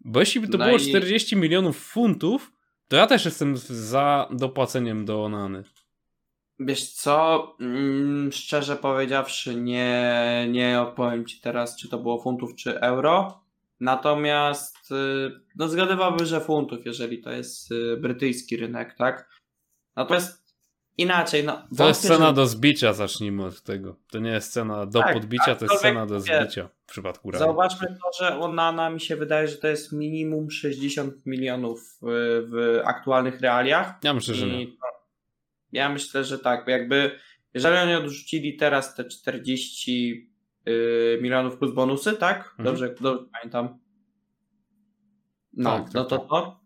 Bo 0.00 0.20
jeśli 0.20 0.40
by 0.40 0.48
to 0.48 0.58
no 0.58 0.64
było 0.64 0.76
i... 0.76 0.88
40 0.88 1.36
milionów 1.36 1.78
funtów, 1.78 2.52
to 2.88 2.96
ja 2.96 3.06
też 3.06 3.24
jestem 3.24 3.56
za 3.56 4.28
dopłaceniem 4.30 5.04
do 5.04 5.24
Onany. 5.24 5.64
Wiesz 6.58 6.92
co, 6.92 7.56
mm, 7.60 8.32
szczerze 8.32 8.76
powiedziawszy, 8.76 9.54
nie, 9.54 10.46
nie 10.50 10.80
odpowiem 10.80 11.26
ci 11.26 11.40
teraz, 11.40 11.76
czy 11.76 11.88
to 11.88 11.98
było 11.98 12.22
funtów, 12.22 12.54
czy 12.54 12.80
euro. 12.80 13.40
Natomiast 13.80 14.90
y, 14.90 15.40
no 15.56 15.68
zgadywałbym, 15.68 16.26
że 16.26 16.40
funtów, 16.40 16.86
jeżeli 16.86 17.22
to 17.22 17.30
jest 17.30 17.72
y, 17.72 17.96
brytyjski 17.96 18.56
rynek, 18.56 18.94
tak? 18.94 19.30
Natomiast 19.96 20.45
inaczej, 20.98 21.44
no. 21.44 21.62
To 21.76 21.88
jest 21.88 22.02
cena 22.02 22.26
że... 22.26 22.32
do 22.32 22.46
zbicia, 22.46 22.92
zacznijmy 22.92 23.44
od 23.44 23.62
tego. 23.62 23.96
To 24.10 24.18
nie 24.18 24.30
jest 24.30 24.52
cena 24.52 24.86
do 24.86 25.00
tak, 25.00 25.14
podbicia, 25.14 25.54
to 25.54 25.64
jest 25.64 25.82
cena 25.82 26.06
do 26.06 26.20
zbicia 26.20 26.68
w 26.86 26.90
przypadku 26.90 27.30
Real. 27.30 27.44
Zauważmy 27.44 27.86
to, 27.86 28.24
że 28.24 28.38
Onana 28.38 28.90
mi 28.90 29.00
się 29.00 29.16
wydaje, 29.16 29.48
że 29.48 29.56
to 29.56 29.68
jest 29.68 29.92
minimum 29.92 30.50
60 30.50 31.26
milionów 31.26 31.98
w, 32.02 32.06
w 32.50 32.80
aktualnych 32.84 33.40
realiach. 33.40 33.94
Ja 34.04 34.14
myślę, 34.14 34.34
że 34.34 34.46
nie. 34.46 34.66
Ja 35.72 35.88
myślę, 35.88 36.24
że 36.24 36.38
tak. 36.38 36.68
Jakby, 36.68 37.18
jeżeli 37.54 37.76
oni 37.76 37.94
odrzucili 37.94 38.56
teraz 38.56 38.94
te 38.94 39.04
40 39.04 40.30
yy, 40.66 41.18
milionów 41.22 41.58
plus 41.58 41.74
bonusy, 41.74 42.12
tak? 42.12 42.38
Mhm. 42.38 42.64
Dobrze, 42.64 42.86
mhm. 42.86 43.02
dobrze 43.02 43.30
pamiętam. 43.32 43.78
No, 45.52 45.70
tak, 45.70 45.84
tak, 45.84 45.94
no 45.94 46.04
to 46.04 46.18
tak. 46.18 46.28
to. 46.28 46.65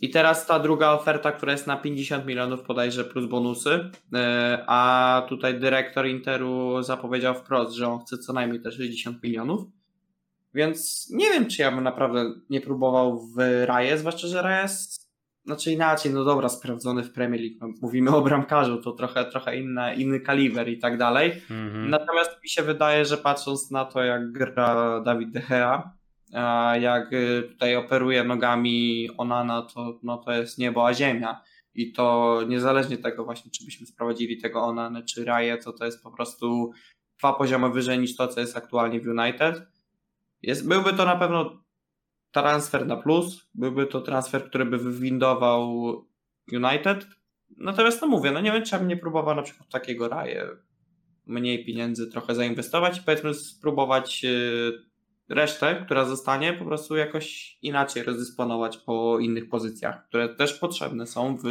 I 0.00 0.10
teraz 0.10 0.46
ta 0.46 0.58
druga 0.58 0.92
oferta, 0.92 1.32
która 1.32 1.52
jest 1.52 1.66
na 1.66 1.76
50 1.76 2.26
milionów 2.26 2.62
podajże 2.62 3.04
plus 3.04 3.26
bonusy, 3.26 3.70
yy, 3.70 4.18
a 4.66 5.22
tutaj 5.28 5.60
dyrektor 5.60 6.06
Interu 6.06 6.82
zapowiedział 6.82 7.34
wprost, 7.34 7.74
że 7.74 7.88
on 7.88 7.98
chce 7.98 8.18
co 8.18 8.32
najmniej 8.32 8.62
te 8.62 8.72
60 8.72 9.22
milionów. 9.22 9.66
Więc 10.54 11.10
nie 11.10 11.30
wiem, 11.30 11.46
czy 11.46 11.62
ja 11.62 11.72
bym 11.72 11.84
naprawdę 11.84 12.32
nie 12.50 12.60
próbował 12.60 13.20
w 13.20 13.64
Raje, 13.66 13.98
zwłaszcza, 13.98 14.28
że 14.28 14.42
Rajes 14.42 15.04
znaczy 15.44 15.72
inaczej, 15.72 16.12
no 16.12 16.24
dobra, 16.24 16.48
sprawdzony 16.48 17.02
w 17.02 17.12
Premier 17.12 17.40
League, 17.40 17.56
no, 17.60 17.68
mówimy 17.82 18.16
o 18.16 18.22
bramkarzu, 18.22 18.82
to 18.82 18.92
trochę, 18.92 19.24
trochę 19.24 19.56
inne, 19.56 19.94
inny 19.94 20.20
kaliber 20.20 20.68
i 20.68 20.78
tak 20.78 20.98
dalej. 20.98 21.32
Mm-hmm. 21.32 21.88
Natomiast 21.88 22.42
mi 22.42 22.48
się 22.48 22.62
wydaje, 22.62 23.04
że 23.04 23.16
patrząc 23.16 23.70
na 23.70 23.84
to, 23.84 24.04
jak 24.04 24.32
gra 24.32 25.00
Dawid 25.00 25.30
De 25.30 25.40
Gea, 25.40 25.92
a 26.34 26.76
jak 26.76 27.12
y, 27.12 27.42
tutaj 27.42 27.76
operuje 27.76 28.24
nogami 28.24 29.08
Onana, 29.16 29.62
to, 29.62 29.98
no 30.02 30.18
to 30.18 30.32
jest 30.32 30.58
niebo 30.58 30.86
a 30.86 30.94
ziemia. 30.94 31.42
I 31.74 31.92
to 31.92 32.40
niezależnie 32.48 32.98
tego 32.98 33.24
właśnie, 33.24 33.50
czy 33.50 33.64
byśmy 33.64 33.86
sprowadzili 33.86 34.40
tego 34.40 34.62
Onany 34.62 35.02
czy 35.02 35.24
Raje, 35.24 35.58
to 35.58 35.72
to 35.72 35.84
jest 35.84 36.02
po 36.02 36.10
prostu 36.10 36.72
dwa 37.18 37.32
poziomy 37.32 37.70
wyżej 37.70 37.98
niż 37.98 38.16
to, 38.16 38.28
co 38.28 38.40
jest 38.40 38.56
aktualnie 38.56 39.00
w 39.00 39.06
United. 39.06 39.62
Jest, 40.42 40.68
byłby 40.68 40.92
to 40.92 41.04
na 41.04 41.16
pewno 41.16 41.64
transfer 42.30 42.86
na 42.86 42.96
plus, 42.96 43.46
byłby 43.54 43.86
to 43.86 44.00
transfer, 44.00 44.48
który 44.48 44.64
by 44.64 44.78
wywindował 44.78 45.70
United. 46.52 47.06
Natomiast 47.56 48.02
no 48.02 48.08
mówię, 48.08 48.30
no 48.30 48.40
nie 48.40 48.52
wiem, 48.52 48.64
czy 48.64 48.78
bym 48.78 48.88
nie 48.88 48.96
próbował 48.96 49.34
na 49.34 49.42
przykład 49.42 49.68
takiego 49.68 50.08
raje, 50.08 50.48
mniej 51.26 51.64
pieniędzy 51.64 52.10
trochę 52.10 52.34
zainwestować 52.34 52.98
i 52.98 53.02
powiedzmy 53.02 53.34
spróbować 53.34 54.24
y, 54.24 54.93
resztę, 55.28 55.82
która 55.84 56.04
zostanie, 56.04 56.52
po 56.52 56.64
prostu 56.64 56.96
jakoś 56.96 57.58
inaczej 57.62 58.02
rozdysponować 58.02 58.76
po 58.76 59.18
innych 59.18 59.48
pozycjach, 59.48 60.08
które 60.08 60.28
też 60.28 60.58
potrzebne 60.58 61.06
są 61.06 61.36
w 61.36 61.44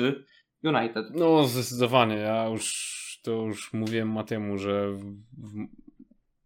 United. 0.64 1.06
No 1.16 1.48
zdecydowanie, 1.48 2.16
ja 2.16 2.48
już 2.48 3.04
to 3.24 3.32
już 3.32 3.74
mówiłem 3.74 4.12
Matemu, 4.12 4.58
że 4.58 4.92
w, 4.92 5.68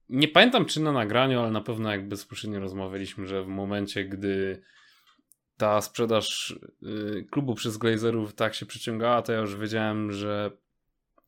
nie 0.10 0.28
pamiętam 0.28 0.66
czy 0.66 0.82
na 0.82 0.92
nagraniu, 0.92 1.40
ale 1.40 1.52
na 1.52 1.62
pewno 1.62 1.92
jak 1.92 2.08
bezpośrednio 2.08 2.60
rozmawialiśmy, 2.60 3.28
że 3.28 3.44
w 3.44 3.48
momencie, 3.48 4.06
gdy 4.06 4.62
ta 5.58 5.82
sprzedaż 5.82 6.56
y, 6.84 7.28
klubu 7.32 7.56
przez 7.56 7.78
Glazerów 7.78 8.34
tak 8.34 8.56
się 8.56 8.66
przyciągała, 8.66 9.22
to 9.22 9.34
ja 9.34 9.40
już 9.40 9.56
wiedziałem, 9.56 10.12
że 10.12 10.52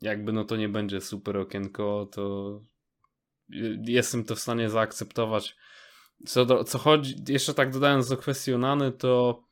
jakby 0.02 0.32
no 0.32 0.44
to 0.44 0.56
nie 0.56 0.70
będzie 0.70 1.02
super 1.02 1.38
okienko, 1.38 2.10
to 2.12 2.62
jestem 3.86 4.24
to 4.24 4.36
w 4.36 4.40
stanie 4.40 4.70
zaakceptować. 4.70 5.56
Co, 6.26 6.46
do, 6.46 6.64
co 6.64 6.78
chodzi, 6.78 7.16
jeszcze 7.28 7.54
tak 7.54 7.72
dodając 7.72 8.10
do 8.10 8.18
kwestii 8.18 8.54
Onany, 8.54 8.92
to 8.92 9.44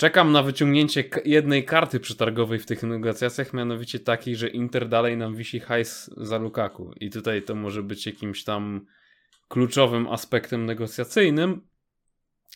Czekam 0.00 0.32
na 0.32 0.42
wyciągnięcie 0.42 1.04
jednej 1.24 1.64
karty 1.64 2.00
przetargowej 2.00 2.58
w 2.58 2.66
tych 2.66 2.82
negocjacjach, 2.82 3.52
mianowicie 3.52 4.00
takiej, 4.00 4.36
że 4.36 4.48
Inter 4.48 4.88
dalej 4.88 5.16
nam 5.16 5.34
wisi 5.34 5.60
hajs 5.60 6.10
za 6.16 6.38
Lukaku. 6.38 6.92
I 7.00 7.10
tutaj 7.10 7.42
to 7.42 7.54
może 7.54 7.82
być 7.82 8.06
jakimś 8.06 8.44
tam 8.44 8.86
kluczowym 9.48 10.08
aspektem 10.08 10.66
negocjacyjnym. 10.66 11.60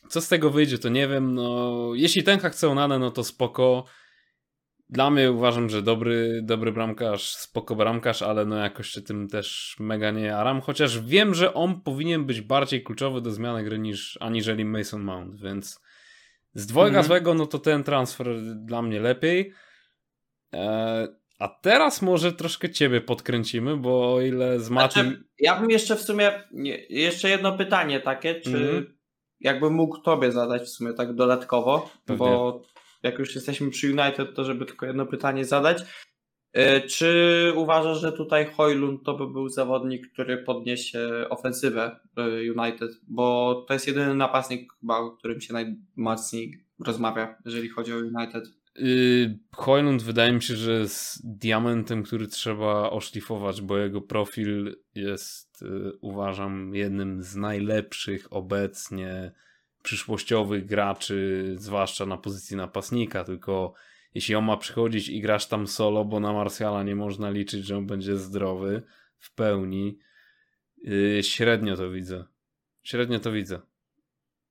Co 0.08 0.20
z 0.20 0.28
tego 0.28 0.50
wyjdzie, 0.50 0.78
to 0.78 0.88
nie 0.88 1.08
wiem. 1.08 1.34
No, 1.34 1.90
jeśli 1.94 2.22
ten 2.22 2.38
chce 2.38 2.68
Onanę, 2.68 2.98
no 2.98 3.10
to 3.10 3.24
spoko. 3.24 3.84
Dla 4.94 5.10
mnie 5.10 5.32
uważam, 5.32 5.70
że 5.70 5.82
dobry, 5.82 6.40
dobry 6.42 6.72
bramkarz, 6.72 7.36
spoko 7.36 7.76
bramkarz, 7.76 8.22
ale 8.22 8.44
no 8.44 8.56
jakoś 8.56 8.88
się 8.88 9.02
tym 9.02 9.28
też 9.28 9.76
mega 9.80 10.10
nie 10.10 10.22
jaram. 10.22 10.60
Chociaż 10.60 11.00
wiem, 11.00 11.34
że 11.34 11.54
on 11.54 11.80
powinien 11.80 12.24
być 12.24 12.40
bardziej 12.40 12.82
kluczowy 12.82 13.20
do 13.20 13.30
zmiany 13.30 13.64
gry 13.64 13.78
niż 13.78 14.18
aniżeli 14.20 14.64
Mason 14.64 15.02
Mount, 15.02 15.40
więc 15.40 15.80
z 16.54 16.66
dwojga 16.66 16.98
mm. 16.98 17.06
złego, 17.06 17.34
no 17.34 17.46
to 17.46 17.58
ten 17.58 17.84
transfer 17.84 18.26
dla 18.56 18.82
mnie 18.82 19.00
lepiej. 19.00 19.52
E, 20.52 21.08
a 21.38 21.48
teraz 21.48 22.02
może 22.02 22.32
troszkę 22.32 22.70
ciebie 22.70 23.00
podkręcimy, 23.00 23.76
bo 23.76 24.14
o 24.14 24.20
ile 24.20 24.60
z. 24.60 24.64
Znaczy, 24.64 25.24
ja 25.38 25.60
bym 25.60 25.70
jeszcze 25.70 25.96
w 25.96 26.02
sumie, 26.02 26.32
jeszcze 26.88 27.28
jedno 27.28 27.56
pytanie 27.56 28.00
takie, 28.00 28.40
czy 28.40 28.56
mm. 28.56 28.96
jakbym 29.40 29.74
mógł 29.74 29.98
tobie 29.98 30.32
zadać 30.32 30.62
w 30.62 30.68
sumie 30.68 30.92
tak 30.92 31.14
dodatkowo, 31.14 31.90
Pewnie. 32.04 32.18
bo 32.18 32.62
jak 33.04 33.18
już 33.18 33.34
jesteśmy 33.34 33.70
przy 33.70 33.86
United, 33.86 34.34
to 34.34 34.44
żeby 34.44 34.66
tylko 34.66 34.86
jedno 34.86 35.06
pytanie 35.06 35.44
zadać. 35.44 35.82
E, 36.52 36.80
czy 36.80 37.52
uważasz, 37.56 38.00
że 38.00 38.12
tutaj 38.12 38.46
Hojlund 38.46 39.02
to 39.04 39.14
by 39.14 39.26
był 39.26 39.48
zawodnik, 39.48 40.12
który 40.12 40.38
podniesie 40.38 41.08
ofensywę 41.30 42.00
e, 42.16 42.22
United? 42.52 42.90
Bo 43.08 43.54
to 43.68 43.74
jest 43.74 43.86
jedyny 43.86 44.14
napastnik 44.14 44.72
chyba, 44.80 44.98
o 44.98 45.10
którym 45.10 45.40
się 45.40 45.52
najmocniej 45.52 46.64
rozmawia, 46.86 47.38
jeżeli 47.44 47.68
chodzi 47.68 47.92
o 47.92 47.96
United. 47.96 48.44
Yy, 48.76 49.38
Hojlund 49.52 50.02
wydaje 50.02 50.32
mi 50.32 50.42
się, 50.42 50.56
że 50.56 50.72
jest 50.72 51.36
diamentem, 51.38 52.02
który 52.02 52.26
trzeba 52.26 52.90
oszlifować, 52.90 53.62
bo 53.62 53.78
jego 53.78 54.00
profil 54.00 54.76
jest, 54.94 55.62
yy, 55.62 55.92
uważam, 56.00 56.74
jednym 56.74 57.22
z 57.22 57.36
najlepszych 57.36 58.32
obecnie 58.32 59.32
przyszłościowych 59.84 60.66
graczy, 60.66 61.54
zwłaszcza 61.58 62.06
na 62.06 62.16
pozycji 62.16 62.56
napastnika, 62.56 63.24
tylko 63.24 63.74
jeśli 64.14 64.34
on 64.34 64.44
ma 64.44 64.56
przychodzić 64.56 65.08
i 65.08 65.20
grasz 65.20 65.46
tam 65.46 65.66
solo, 65.66 66.04
bo 66.04 66.20
na 66.20 66.32
Marsjala 66.32 66.82
nie 66.82 66.96
można 66.96 67.30
liczyć, 67.30 67.66
że 67.66 67.76
on 67.76 67.86
będzie 67.86 68.16
zdrowy 68.16 68.82
w 69.18 69.34
pełni, 69.34 69.98
yy, 70.76 71.22
średnio 71.22 71.76
to 71.76 71.90
widzę. 71.90 72.24
Średnio 72.82 73.20
to 73.20 73.32
widzę. 73.32 73.60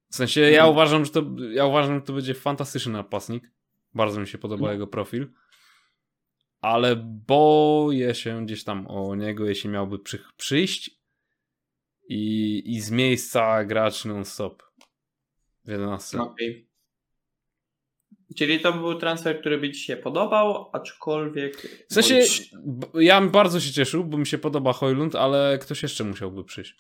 W 0.10 0.16
sensie 0.16 0.42
ja 0.42 0.48
mhm. 0.48 0.72
uważam, 0.72 1.06
że 1.06 1.12
to, 1.12 1.24
ja 1.52 1.66
uważam, 1.66 1.96
że 1.96 2.02
to 2.02 2.13
będzie 2.13 2.34
fantastyczny 2.34 2.94
napastnik. 2.94 3.52
Bardzo 3.94 4.22
mi 4.22 4.28
się 4.28 4.38
podoba 4.38 4.66
no. 4.66 4.72
jego 4.72 4.88
profil. 4.88 5.32
Ale 6.62 6.96
boję 7.28 8.16
się 8.16 8.46
gdzieś 8.46 8.63
tam 8.63 8.88
o 8.88 9.16
niego, 9.16 9.46
jeśli 9.46 9.70
miałby 9.70 10.00
przy, 10.00 10.24
przyjść 10.38 11.04
i, 12.10 12.63
i 12.66 12.82
z 12.82 12.92
miejsca 12.92 13.66
grać 13.66 14.06
non-stop 14.06 14.63
w 15.65 15.70
11. 15.70 16.22
Okay. 16.22 16.65
Czyli 18.38 18.60
to 18.60 18.74
był 18.74 18.96
transfer, 18.96 19.39
który 19.39 19.58
by 19.58 19.72
Ci 19.72 19.84
się 19.84 19.98
podobał, 19.98 20.70
aczkolwiek. 20.74 21.86
W 21.89 21.93
sensie, 21.93 22.20
ja 22.93 23.22
bardzo 23.22 23.60
się 23.60 23.72
cieszył, 23.72 24.03
bo 24.03 24.17
mi 24.17 24.27
się 24.27 24.38
podoba 24.38 24.74
Hojlund, 24.74 25.15
ale 25.15 25.58
ktoś 25.62 25.84
jeszcze 25.84 26.03
musiałby 26.03 26.43
przyjść. 26.43 26.75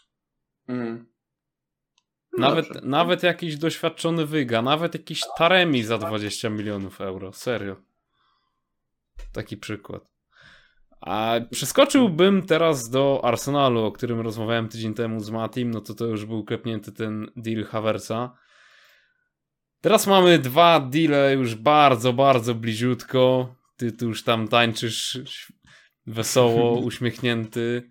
Mm. 0.67 1.13
No 2.37 2.49
nawet, 2.49 2.83
nawet 2.83 3.23
jakiś 3.23 3.57
doświadczony 3.57 4.25
wyga, 4.25 4.61
nawet 4.61 4.93
jakiś 4.93 5.21
Taremi 5.37 5.83
za 5.83 5.97
20 5.97 6.49
milionów 6.49 7.01
euro. 7.01 7.33
Serio. 7.33 7.75
Taki 9.33 9.57
przykład. 9.57 10.13
A 11.01 11.39
przeskoczyłbym 11.51 12.45
teraz 12.45 12.89
do 12.89 13.21
Arsenalu, 13.23 13.85
o 13.85 13.91
którym 13.91 14.19
rozmawiałem 14.19 14.69
tydzień 14.69 14.93
temu 14.93 15.19
z 15.19 15.29
Matim, 15.29 15.71
no 15.71 15.81
to 15.81 15.93
to 15.93 16.05
już 16.05 16.25
był 16.25 16.43
klepnięty 16.43 16.91
ten 16.91 17.31
deal 17.35 17.63
Haversa. 17.63 18.37
Teraz 19.83 20.07
mamy 20.07 20.39
dwa 20.39 20.79
deale 20.79 21.33
już 21.33 21.55
bardzo, 21.55 22.13
bardzo 22.13 22.55
bliziutko. 22.55 23.55
Ty 23.77 23.91
tu 23.91 24.07
już 24.07 24.23
tam 24.23 24.47
tańczysz 24.47 25.21
wesoło, 26.07 26.79
uśmiechnięty. 26.89 27.89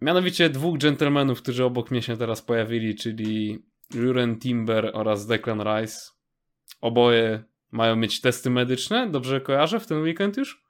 Mianowicie 0.00 0.50
dwóch 0.50 0.78
dżentelmenów, 0.78 1.42
którzy 1.42 1.64
obok 1.64 1.90
mnie 1.90 2.02
się 2.02 2.16
teraz 2.16 2.42
pojawili, 2.42 2.94
czyli 2.94 3.58
Juren 3.94 4.38
Timber 4.38 4.90
oraz 4.94 5.26
Declan 5.26 5.60
Rice. 5.60 5.96
Oboje 6.80 7.44
mają 7.70 7.96
mieć 7.96 8.20
testy 8.20 8.50
medyczne, 8.50 9.10
dobrze 9.10 9.40
kojarzę, 9.40 9.80
w 9.80 9.86
ten 9.86 10.02
weekend 10.02 10.36
już? 10.36 10.64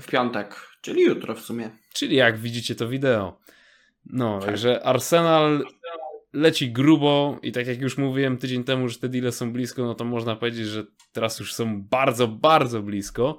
W 0.00 0.06
piątek, 0.06 0.68
czyli 0.80 1.02
jutro 1.02 1.34
w 1.34 1.40
sumie. 1.40 1.70
Czyli 1.94 2.16
jak 2.16 2.38
widzicie 2.38 2.74
to 2.74 2.88
wideo. 2.88 3.40
No, 4.06 4.38
tak. 4.38 4.46
także 4.48 4.86
Arsenal 4.86 5.64
leci 6.34 6.72
grubo 6.72 7.38
i 7.42 7.52
tak 7.52 7.66
jak 7.66 7.80
już 7.80 7.98
mówiłem 7.98 8.38
tydzień 8.38 8.64
temu, 8.64 8.88
że 8.88 8.98
te 8.98 9.08
deale 9.08 9.32
są 9.32 9.52
blisko, 9.52 9.84
no 9.84 9.94
to 9.94 10.04
można 10.04 10.36
powiedzieć, 10.36 10.66
że 10.66 10.84
teraz 11.12 11.40
już 11.40 11.54
są 11.54 11.82
bardzo, 11.82 12.28
bardzo 12.28 12.82
blisko. 12.82 13.38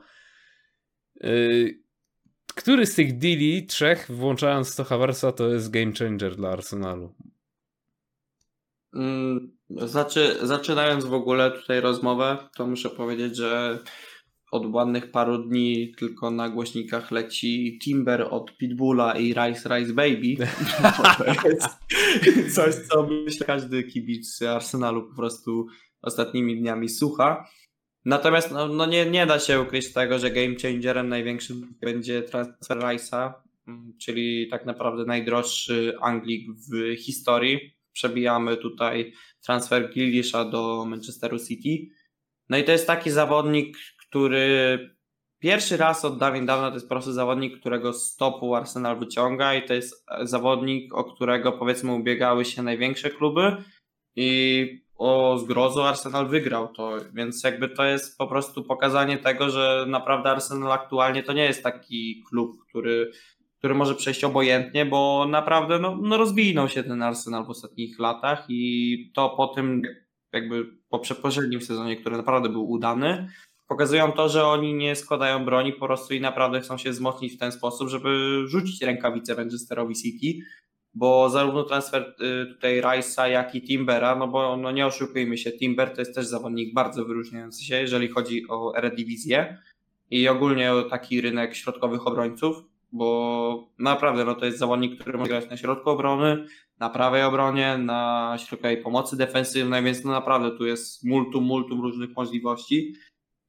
Yy, 1.22 1.86
który 2.56 2.86
z 2.86 2.96
tych 2.96 3.18
deali, 3.18 3.66
trzech, 3.66 4.12
włączając 4.12 4.75
to 4.75 4.84
Haversa, 4.84 5.32
to 5.32 5.48
jest 5.48 5.72
game 5.72 5.92
changer 6.00 6.36
dla 6.36 6.50
Arsenalu? 6.50 7.14
Mm, 8.94 9.52
znaczy, 9.70 10.38
zaczynając 10.42 11.06
w 11.06 11.14
ogóle 11.14 11.52
tutaj 11.52 11.82
rozmowę, 11.82 12.38
to 12.56 12.68
muszę 12.68 12.90
powiedzieć, 12.90 13.36
że 13.38 13.80
od 14.56 14.74
ładnych 14.74 15.12
paru 15.12 15.38
dni 15.38 15.94
tylko 15.98 16.32
na 16.32 16.50
głośnikach 16.50 17.12
leci 17.12 17.80
Timber 17.84 18.28
od 18.32 18.58
Pitbulla 18.58 19.18
i 19.18 19.34
Rice 19.34 19.70
Rice 19.70 19.94
Baby. 19.94 20.36
to 21.18 21.26
jest 21.26 22.56
coś, 22.56 22.76
co 22.76 23.08
myślę 23.26 23.46
każdy 23.46 23.84
kibic 23.84 24.42
Arsenalu 24.42 25.10
po 25.10 25.16
prostu 25.16 25.68
ostatnimi 26.02 26.58
dniami 26.58 26.90
słucha. 26.90 27.46
Natomiast 28.06 28.52
no, 28.52 28.68
no 28.68 28.86
nie, 28.86 29.06
nie 29.06 29.26
da 29.26 29.40
się 29.40 29.62
ukryć 29.62 29.94
tego, 29.94 30.20
że 30.20 30.32
game 30.32 30.56
changerem 30.62 31.10
największym 31.10 31.76
będzie 31.82 32.22
transfer 32.22 32.78
Rice'a, 32.78 33.34
mm, 33.68 33.94
czyli 34.02 34.48
tak 34.48 34.66
naprawdę 34.66 35.06
najdroższy 35.06 35.94
Anglik 36.02 36.48
w 36.52 36.96
historii. 36.98 37.76
Przebijamy 37.94 38.58
tutaj 38.58 39.14
transfer 39.46 39.94
Grealisha 39.94 40.46
do 40.46 40.86
Manchesteru 40.86 41.40
City. 41.40 41.96
No 42.50 42.58
i 42.58 42.64
to 42.64 42.72
jest 42.72 42.88
taki 42.88 43.12
zawodnik, 43.12 43.78
który 44.16 44.80
pierwszy 45.40 45.78
raz 45.78 46.06
od 46.06 46.18
dawien 46.18 46.46
dawna 46.46 46.70
to 46.70 46.74
jest 46.74 46.86
po 46.86 46.96
prostu 46.96 47.14
zawodnik, 47.14 47.60
którego 47.60 47.94
stopu 47.94 48.56
Arsenal 48.56 49.00
wyciąga 49.00 49.54
i 49.54 49.68
to 49.68 49.74
jest 49.74 50.06
zawodnik, 50.22 50.94
o 50.94 51.04
którego 51.04 51.51
powiedzmy 51.51 51.94
ubiegały 51.94 52.46
się 52.46 52.64
największe 52.64 53.10
kluby 53.10 53.64
i 54.16 54.86
o 54.98 55.38
zgrozu 55.38 55.82
Arsenal 55.82 56.28
wygrał 56.28 56.68
to, 56.68 56.98
więc 57.14 57.44
jakby 57.44 57.70
to 57.70 57.86
jest 57.86 58.18
po 58.18 58.28
prostu 58.28 58.64
pokazanie 58.64 59.18
tego, 59.18 59.50
że 59.50 59.86
naprawdę 59.88 60.30
Arsenal 60.30 60.72
aktualnie 60.72 61.24
to 61.24 61.34
nie 61.34 61.44
jest 61.44 61.64
taki 61.64 62.24
klub, 62.30 62.51
który, 62.70 63.12
który 63.58 63.75
może 63.75 63.96
przejść 63.96 64.24
obojętnie, 64.24 64.86
bo 64.86 65.25
naprawdę 65.30 65.80
no, 65.80 65.98
no 66.01 66.18
rozwinął 66.18 66.70
się 66.70 66.84
ten 66.84 67.01
Arsenal 67.01 67.46
w 67.46 67.50
ostatnich 67.50 68.00
latach 68.00 68.46
i 68.50 69.12
to 69.16 69.30
po 69.30 69.48
tym 69.48 69.82
jakby 70.34 70.66
po 70.90 71.00
poprzednim 71.00 71.62
sezonie, 71.62 71.96
który 71.96 72.18
naprawdę 72.18 72.50
był 72.50 72.70
udany, 72.70 73.28
pokazują 73.68 74.12
to, 74.12 74.30
że 74.30 74.46
oni 74.46 74.74
nie 74.74 74.96
składają 74.96 75.46
broni 75.46 75.74
po 75.74 75.86
prostu 75.86 76.14
i 76.14 76.22
naprawdę 76.22 76.62
chcą 76.62 76.78
się 76.78 76.92
wzmocnić 76.92 77.34
w 77.34 77.38
ten 77.40 77.51
sposób, 77.51 77.90
żeby 77.90 78.44
rzucić 78.48 78.82
rękawice 78.82 79.36
Manchesterowi 79.36 79.96
City, 79.96 80.46
bo 80.94 81.30
zarówno 81.30 81.64
transfer 81.64 82.16
y, 82.22 82.54
tutaj 82.54 82.82
Rice'a, 82.82 83.25
jak 83.25 83.56
i 83.56 83.62
Timbera, 83.62 84.16
no 84.16 84.28
bo 84.28 84.58
no 84.58 84.72
nie 84.72 84.86
oszukujmy 84.86 85.38
się, 85.38 85.51
Timber 85.51 85.94
to 85.94 86.01
jest 86.01 86.16
też 86.16 86.25
zawodnik 86.25 86.74
bardzo 86.74 87.06
wyróżniający 87.06 87.66
się, 87.66 87.75
jeżeli 87.75 88.08
chodzi 88.08 88.44
o 88.50 88.78
Eredivisie 88.78 89.58
i 90.12 90.28
ogólnie 90.28 90.74
o 90.74 90.84
taki 90.84 91.22
rynek 91.22 91.56
środkowych 91.56 92.08
obrońców, 92.08 92.64
bo 92.92 93.70
naprawdę 93.80 94.25
no 94.25 94.36
to 94.36 94.46
jest 94.46 94.58
zawodnik, 94.58 95.01
który 95.01 95.18
może 95.18 95.30
grać 95.30 95.50
na 95.50 95.58
środku 95.58 95.90
obrony, 95.90 96.46
na 96.80 96.90
prawej 96.90 97.24
obronie, 97.24 97.78
na 97.78 98.36
środkowej 98.46 98.78
pomocy 98.78 99.18
defensywnej, 99.18 99.84
więc 99.84 100.04
no 100.04 100.12
naprawdę 100.12 100.58
tu 100.58 100.66
jest 100.66 101.04
multum, 101.04 101.44
multum 101.44 101.82
różnych 101.82 102.16
możliwości. 102.16 102.94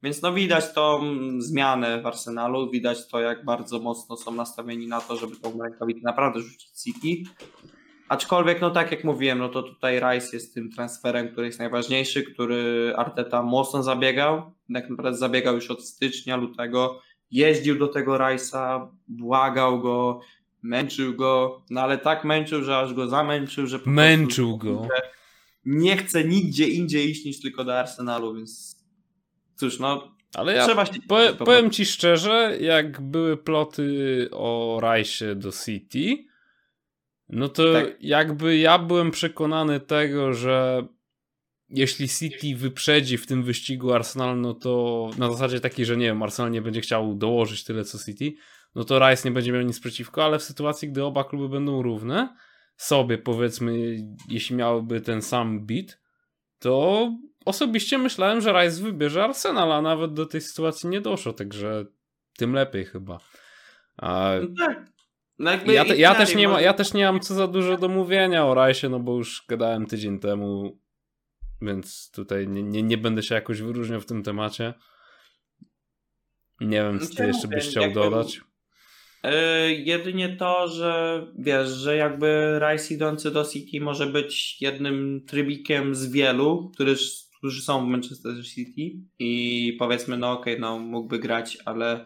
Więc 0.03 0.21
no 0.21 0.33
widać 0.33 0.73
tą 0.73 1.01
zmianę 1.39 2.01
w 2.01 2.05
Arsenalu, 2.05 2.71
widać 2.71 3.07
to 3.07 3.19
jak 3.19 3.45
bardzo 3.45 3.79
mocno 3.79 4.17
są 4.17 4.31
nastawieni 4.31 4.87
na 4.87 5.01
to, 5.01 5.15
żeby 5.15 5.35
tą 5.35 5.61
rękawicę 5.63 5.99
naprawdę 6.03 6.39
rzucić 6.39 6.69
City. 6.69 7.31
Aczkolwiek, 8.09 8.61
no 8.61 8.69
tak 8.69 8.91
jak 8.91 9.03
mówiłem, 9.03 9.39
no 9.39 9.49
to 9.49 9.63
tutaj 9.63 9.99
Rice 9.99 10.29
jest 10.33 10.53
tym 10.53 10.71
transferem, 10.71 11.29
który 11.29 11.47
jest 11.47 11.59
najważniejszy, 11.59 12.23
który 12.23 12.93
Arteta 12.97 13.43
mocno 13.43 13.83
zabiegał. 13.83 14.51
Tak 14.73 14.89
naprawdę 14.89 15.17
zabiegał 15.17 15.55
już 15.55 15.71
od 15.71 15.85
stycznia, 15.85 16.37
lutego. 16.37 17.01
Jeździł 17.31 17.79
do 17.79 17.87
tego 17.87 18.17
Rice'a, 18.17 18.87
błagał 19.07 19.81
go, 19.81 20.19
męczył 20.61 21.15
go, 21.15 21.61
no 21.69 21.81
ale 21.81 21.97
tak 21.97 22.25
męczył, 22.25 22.63
że 22.63 22.77
aż 22.77 22.93
go 22.93 23.07
zamęczył, 23.07 23.67
że 23.67 23.79
po 23.79 23.89
Męczył 23.89 24.57
go. 24.57 24.87
Nie 25.65 25.97
chce 25.97 26.23
nigdzie 26.23 26.67
indziej 26.67 27.09
iść 27.09 27.25
niż 27.25 27.41
tylko 27.41 27.63
do 27.63 27.79
Arsenalu, 27.79 28.35
więc 28.35 28.76
cóż, 29.57 29.79
no. 29.79 30.17
Ale 30.33 30.53
ja 30.53 30.65
trzeba 30.65 30.85
się... 30.85 30.93
Powie, 31.07 31.33
powiem 31.33 31.71
ci 31.71 31.85
szczerze, 31.85 32.57
jak 32.61 33.01
były 33.01 33.37
ploty 33.37 34.29
o 34.31 34.79
rajsie 34.81 35.35
do 35.35 35.51
City, 35.51 36.25
no 37.29 37.49
to 37.49 37.73
tak. 37.73 37.85
jakby 37.99 38.57
ja 38.57 38.79
byłem 38.79 39.11
przekonany 39.11 39.79
tego, 39.79 40.33
że 40.33 40.87
jeśli 41.69 42.09
City 42.09 42.55
wyprzedzi 42.55 43.17
w 43.17 43.27
tym 43.27 43.43
wyścigu 43.43 43.93
Arsenal, 43.93 44.41
no 44.41 44.53
to 44.53 45.09
na 45.17 45.31
zasadzie 45.31 45.59
takiej, 45.59 45.85
że 45.85 45.97
nie 45.97 46.05
wiem, 46.05 46.23
Arsenal 46.23 46.51
nie 46.51 46.61
będzie 46.61 46.81
chciał 46.81 47.15
dołożyć 47.15 47.63
tyle 47.63 47.83
co 47.83 47.97
City, 48.05 48.33
no 48.75 48.83
to 48.83 48.99
Rice 48.99 49.29
nie 49.29 49.33
będzie 49.33 49.51
miał 49.51 49.61
nic 49.61 49.79
przeciwko, 49.79 50.25
ale 50.25 50.39
w 50.39 50.43
sytuacji, 50.43 50.89
gdy 50.89 51.03
oba 51.03 51.23
kluby 51.23 51.49
będą 51.49 51.81
równe, 51.81 52.35
sobie 52.77 53.17
powiedzmy, 53.17 53.97
jeśli 54.29 54.55
miałyby 54.55 55.01
ten 55.01 55.21
sam 55.21 55.65
beat, 55.65 55.99
to 56.59 57.11
osobiście 57.47 57.97
myślałem, 57.97 58.41
że 58.41 58.53
Rice 58.53 58.81
wybierze 58.81 59.23
Arsenal, 59.23 59.71
a 59.71 59.81
nawet 59.81 60.13
do 60.13 60.25
tej 60.25 60.41
sytuacji 60.41 60.89
nie 60.89 61.01
doszło, 61.01 61.33
także 61.33 61.85
tym 62.37 62.53
lepiej 62.53 62.85
chyba. 62.85 63.19
A... 63.97 64.33
No 64.41 64.65
tak. 64.65 64.97
No 65.39 65.51
ja, 65.71 65.85
te, 65.85 65.97
ja, 65.97 66.15
też 66.15 66.35
nie 66.35 66.47
ma, 66.47 66.61
ja 66.61 66.73
też 66.73 66.93
nie 66.93 67.05
mam 67.05 67.19
co 67.19 67.33
za 67.33 67.47
dużo 67.47 67.77
do 67.77 67.87
mówienia 67.87 68.45
o 68.45 68.53
Rajsie, 68.53 68.89
no 68.89 68.99
bo 68.99 69.17
już 69.17 69.45
gadałem 69.47 69.85
tydzień 69.85 70.19
temu, 70.19 70.79
więc 71.61 72.11
tutaj 72.11 72.47
nie, 72.47 72.63
nie, 72.63 72.83
nie 72.83 72.97
będę 72.97 73.23
się 73.23 73.35
jakoś 73.35 73.61
wyróżniał 73.61 74.01
w 74.01 74.05
tym 74.05 74.23
temacie. 74.23 74.73
Nie 76.61 76.81
wiem, 76.81 76.99
co 76.99 77.15
ty 77.15 77.27
jeszcze 77.27 77.47
byś 77.47 77.67
chciał 77.67 77.91
dodać. 77.91 78.41
Yy, 79.23 79.31
jedynie 79.73 80.35
to, 80.35 80.67
że 80.67 81.21
wiesz, 81.39 81.69
że 81.69 81.95
jakby 81.95 82.59
Rice 82.59 82.93
idący 82.93 83.31
do 83.31 83.45
City 83.45 83.81
może 83.81 84.07
być 84.07 84.61
jednym 84.61 85.25
trybikiem 85.27 85.95
z 85.95 86.11
wielu, 86.11 86.71
który 86.73 86.95
którzy 87.37 87.61
są 87.61 87.85
w 87.85 87.89
Manchester 87.89 88.45
City 88.45 88.97
i 89.19 89.75
powiedzmy, 89.79 90.17
no 90.17 90.31
okej, 90.31 90.53
okay, 90.53 90.61
no 90.61 90.79
mógłby 90.79 91.19
grać, 91.19 91.57
ale 91.65 92.05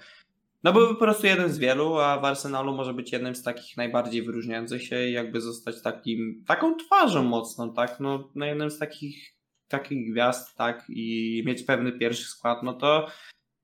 no 0.63 0.74
byłby 0.74 0.94
po 0.94 1.00
prostu 1.00 1.28
jeden 1.28 1.50
z 1.50 1.58
wielu, 1.58 1.98
a 1.98 2.20
w 2.20 2.26
Arsenalu 2.26 2.76
może 2.76 2.94
być 2.94 3.12
jednym 3.12 3.36
z 3.36 3.44
takich 3.44 3.78
najbardziej 3.78 4.24
wyróżniających 4.24 4.84
się 4.84 5.08
i 5.08 5.12
jakby 5.12 5.41
zostać 5.41 5.82
takim, 5.82 6.44
taką 6.48 6.76
twarzą 6.76 7.24
mocną, 7.24 7.74
tak, 7.74 8.00
no, 8.00 8.32
no 8.36 8.46
jednym 8.46 8.72
z 8.72 8.78
takich 8.78 9.41
takich 9.67 10.12
gwiazd, 10.12 10.58
tak, 10.58 10.86
i 10.89 11.44
mieć 11.46 11.63
pewny 11.63 11.91
pierwszy 11.91 12.24
skład, 12.24 12.63
no 12.63 12.74
to 12.74 13.08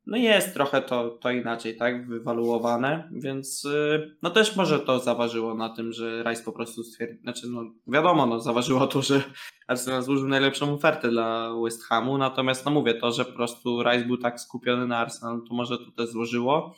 no 0.08 0.17
jest 0.17 0.54
trochę 0.54 0.82
to, 0.82 1.10
to 1.10 1.32
inaczej, 1.32 1.78
tak, 1.78 2.08
wywaluowane, 2.08 3.10
więc 3.12 3.65
y, 3.65 4.17
no 4.22 4.30
też 4.30 4.56
może 4.56 4.80
to 4.80 5.00
zaważyło 5.00 5.56
na 5.56 5.70
tym, 5.70 5.93
że 5.93 6.24
Rice 6.24 6.43
po 6.43 6.52
prostu 6.52 6.84
stwierdził, 6.84 7.22
znaczy 7.22 7.48
no 7.50 7.63
wiadomo, 7.88 8.26
no 8.26 8.39
zaważyło 8.39 8.88
to, 8.88 9.02
że 9.02 9.22
Arsenal 9.67 10.04
złożył 10.04 10.28
najlepszą 10.28 10.74
ofertę 10.74 11.10
dla 11.10 11.54
West 11.63 11.84
Hamu, 11.84 12.17
natomiast 12.17 12.65
no 12.65 12.72
mówię, 12.72 12.93
to, 12.93 13.12
że 13.12 13.26
po 13.26 13.34
prostu 13.34 13.84
Rice 13.84 14.06
był 14.06 14.17
tak 14.17 14.41
skupiony 14.41 14.88
na 14.88 14.98
Arsenal, 14.98 15.41
to 15.50 15.56
może 15.56 15.78
to 15.78 15.91
też 15.91 16.10
złożyło. 16.10 16.76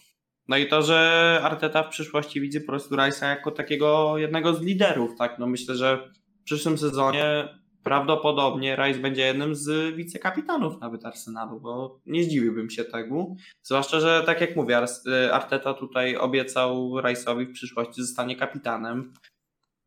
No 0.48 0.58
i 0.58 0.68
to, 0.68 0.82
że 0.82 1.40
Arteta 1.44 1.84
w 1.84 1.90
przyszłości 1.90 2.42
widzi 2.42 2.62
po 2.62 2.68
prostu 2.68 2.96
Rice'a 2.96 3.30
jako 3.30 3.52
takiego 3.52 4.18
jednego 4.18 4.54
z 4.54 4.62
liderów, 4.62 5.12
tak, 5.18 5.40
no 5.40 5.48
myślę, 5.48 5.76
że 5.76 6.10
w 6.42 6.44
przyszłym 6.44 6.78
sezonie 6.78 7.50
prawdopodobnie 7.84 8.76
Rice 8.76 9.00
będzie 9.00 9.22
jednym 9.22 9.56
z 9.56 9.96
wicekapitanów 9.96 10.82
nawet 10.82 11.06
Arsenalu, 11.06 11.60
bo 11.60 12.02
nie 12.06 12.24
zdziwiłbym 12.24 12.70
się 12.70 12.84
tego. 12.84 13.36
Zwłaszcza, 13.62 14.00
że 14.00 14.24
tak 14.26 14.42
jak 14.42 14.56
mówię, 14.56 14.86
Arteta 15.32 15.74
tutaj 15.74 16.18
obiecał 16.18 16.92
Rice'owi 16.92 17.46
w 17.46 17.54
przyszłości 17.54 18.02
zostanie 18.02 18.36
kapitanem 18.36 19.14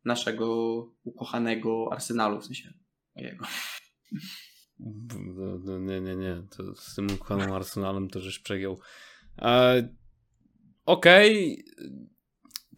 naszego 0.04 0.46
ukochanego 1.04 1.88
Arsenalu, 1.92 2.40
w 2.40 2.44
sensie 2.44 2.72
jego. 3.16 3.46
Nie, 5.80 6.00
nie, 6.00 6.16
nie. 6.16 6.42
To 6.56 6.74
z 6.74 6.94
tym 6.94 7.06
ukochanym 7.14 7.52
Arsenalem 7.52 8.08
to 8.08 8.20
żeś 8.20 8.38
przegiął. 8.38 8.78
E, 9.38 9.88
Okej. 10.86 11.64
Okay 11.76 12.11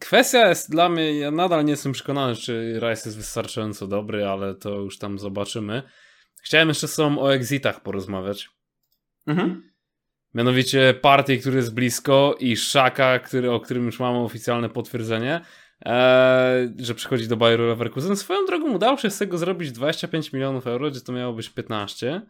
Kwestia 0.05 0.49
jest 0.49 0.71
dla 0.71 0.89
mnie, 0.89 1.19
ja 1.19 1.31
nadal 1.31 1.65
nie 1.65 1.71
jestem 1.71 1.91
przekonany, 1.91 2.35
czy 2.35 2.73
Rice 2.73 3.09
jest 3.09 3.17
wystarczająco 3.17 3.87
dobry, 3.87 4.27
ale 4.27 4.55
to 4.55 4.69
już 4.69 4.97
tam 4.97 5.19
zobaczymy. 5.19 5.83
Chciałem 6.43 6.67
jeszcze 6.67 6.87
z 6.87 6.95
tobą 6.95 7.21
o 7.21 7.33
exitach 7.33 7.83
porozmawiać. 7.83 8.49
Mhm. 9.27 9.71
Mianowicie 10.33 10.93
partii, 11.01 11.39
który 11.39 11.57
jest 11.57 11.73
blisko 11.73 12.35
i 12.39 12.57
Szaka, 12.57 13.19
który, 13.19 13.51
o 13.51 13.59
którym 13.59 13.85
już 13.85 13.99
mamy 13.99 14.17
oficjalne 14.17 14.69
potwierdzenie, 14.69 15.41
ee, 15.85 16.73
że 16.79 16.95
przychodzi 16.95 17.27
do 17.27 17.37
Bayeru 17.37 17.67
Leverkusen. 17.67 18.15
Swoją 18.15 18.45
drogą 18.45 18.71
udało 18.71 18.97
się 18.97 19.09
z 19.09 19.17
tego 19.17 19.37
zrobić 19.37 19.71
25 19.71 20.33
milionów 20.33 20.67
euro, 20.67 20.91
gdzie 20.91 21.01
to 21.01 21.13
miało 21.13 21.33
być 21.33 21.49
15, 21.49 22.21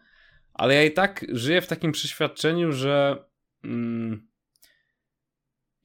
ale 0.54 0.74
ja 0.74 0.84
i 0.84 0.92
tak 0.92 1.26
żyję 1.32 1.60
w 1.60 1.66
takim 1.66 1.92
przeświadczeniu, 1.92 2.72
że 2.72 3.24
mm, 3.64 4.28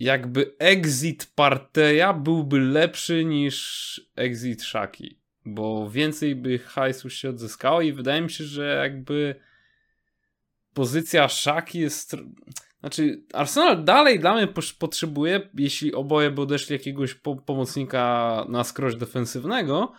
jakby 0.02 0.56
exit 0.60 1.32
Parteja 1.36 2.14
byłby 2.14 2.60
lepszy 2.60 3.26
niż 3.26 4.12
exit 4.16 4.64
Shaki, 4.64 5.20
bo 5.46 5.90
więcej 5.90 6.36
by 6.36 6.60
hajsu 6.60 7.10
się 7.10 7.30
odzyskało 7.30 7.82
i 7.82 7.94
wydaje 7.94 8.22
mi 8.22 8.30
się, 8.30 8.44
że 8.44 8.76
jakby 8.84 9.36
pozycja 10.74 11.30
Shaki 11.30 11.80
jest... 11.80 12.16
Znaczy, 12.80 13.24
Arsenal 13.34 13.84
dalej 13.84 14.20
dla 14.20 14.36
mnie 14.36 14.48
potrzebuje, 14.80 15.50
jeśli 15.54 15.94
oboje 15.94 16.32
by 16.32 16.42
odeszli 16.42 16.74
jakiegoś 16.74 17.14
po 17.14 17.36
pomocnika 17.36 18.46
na 18.50 18.64
skroś 18.64 18.96
defensywnego, 18.96 19.92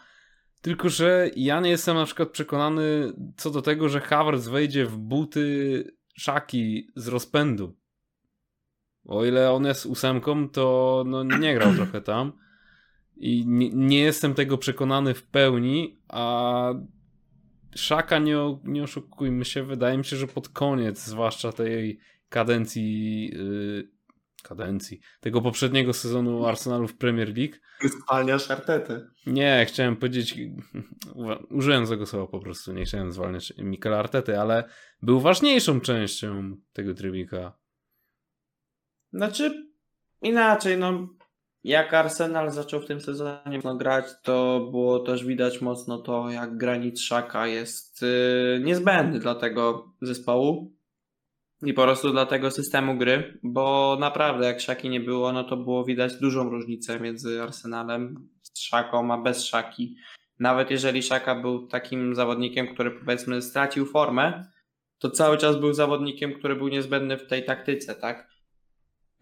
tylko, 0.62 0.88
że 0.88 1.30
ja 1.36 1.60
nie 1.60 1.70
jestem 1.70 1.96
na 1.96 2.04
przykład 2.04 2.30
przekonany 2.30 3.12
co 3.36 3.50
do 3.50 3.62
tego, 3.62 3.88
że 3.88 4.00
Havertz 4.00 4.48
wejdzie 4.48 4.86
w 4.86 4.96
buty 4.96 5.84
Szaki 6.14 6.86
z 6.96 7.08
rozpędu. 7.08 7.81
O 9.12 9.24
ile 9.24 9.52
on 9.52 9.64
jest 9.64 9.86
ósemką, 9.86 10.48
to 10.48 11.04
no, 11.06 11.24
nie 11.24 11.54
grał 11.54 11.74
trochę 11.76 12.00
tam. 12.00 12.32
I 13.16 13.44
nie, 13.46 13.70
nie, 13.70 14.00
jestem 14.00 14.34
tego 14.34 14.58
przekonany 14.58 15.14
w 15.14 15.22
pełni, 15.22 16.00
a 16.08 16.74
Szaka, 17.74 18.18
nie, 18.18 18.58
nie 18.64 18.82
oszukujmy 18.82 19.44
się, 19.44 19.62
wydaje 19.62 19.98
mi 19.98 20.04
się, 20.04 20.16
że 20.16 20.26
pod 20.26 20.48
koniec, 20.48 21.04
zwłaszcza 21.04 21.52
tej 21.52 22.00
kadencji, 22.28 23.24
yy, 23.24 23.88
kadencji, 24.42 25.00
tego 25.20 25.42
poprzedniego 25.42 25.92
sezonu 25.92 26.46
Arsenalu 26.46 26.88
w 26.88 26.96
Premier 26.96 27.36
League. 27.36 27.54
Zwalniasz 27.84 28.50
Artetę. 28.50 29.06
Nie, 29.26 29.66
chciałem 29.68 29.96
powiedzieć, 29.96 30.38
użyłem 31.50 31.86
tego 31.86 32.06
słowa 32.06 32.26
po 32.26 32.40
prostu, 32.40 32.72
nie 32.72 32.84
chciałem 32.84 33.12
zwalniać 33.12 33.52
Mikela 33.58 33.98
Artety, 33.98 34.40
ale 34.40 34.64
był 35.02 35.20
ważniejszą 35.20 35.80
częścią 35.80 36.56
tego 36.72 36.94
trybika. 36.94 37.61
Znaczy, 39.12 39.66
inaczej, 40.22 40.78
no. 40.78 41.08
Jak 41.64 41.94
Arsenal 41.94 42.50
zaczął 42.50 42.80
w 42.80 42.86
tym 42.86 43.00
sezonie 43.00 43.60
no, 43.64 43.76
grać, 43.76 44.04
to 44.22 44.68
było 44.70 44.98
też 44.98 45.24
widać 45.24 45.60
mocno 45.60 45.98
to, 45.98 46.30
jak 46.30 46.56
granit 46.56 47.00
Szaka 47.00 47.46
jest 47.46 48.02
yy, 48.02 48.60
niezbędny 48.64 49.18
dla 49.18 49.34
tego 49.34 49.92
zespołu 50.00 50.72
i 51.62 51.74
po 51.74 51.82
prostu 51.82 52.10
dla 52.10 52.26
tego 52.26 52.50
systemu 52.50 52.98
gry, 52.98 53.38
bo 53.42 53.96
naprawdę 54.00 54.46
jak 54.46 54.60
Szaki 54.60 54.88
nie 54.88 55.00
było, 55.00 55.32
no 55.32 55.44
to 55.44 55.56
było 55.56 55.84
widać 55.84 56.16
dużą 56.16 56.50
różnicę 56.50 57.00
między 57.00 57.42
Arsenalem 57.42 58.28
z 58.42 58.60
Szaką, 58.60 59.12
a 59.12 59.18
bez 59.18 59.44
Szaki. 59.44 59.96
Nawet 60.38 60.70
jeżeli 60.70 61.02
Szaka 61.02 61.40
był 61.40 61.66
takim 61.66 62.14
zawodnikiem, 62.14 62.74
który 62.74 62.90
powiedzmy 62.90 63.42
stracił 63.42 63.86
formę, 63.86 64.44
to 64.98 65.10
cały 65.10 65.38
czas 65.38 65.60
był 65.60 65.72
zawodnikiem, 65.72 66.34
który 66.34 66.56
był 66.56 66.68
niezbędny 66.68 67.18
w 67.18 67.26
tej 67.26 67.44
taktyce, 67.44 67.94
tak? 67.94 68.31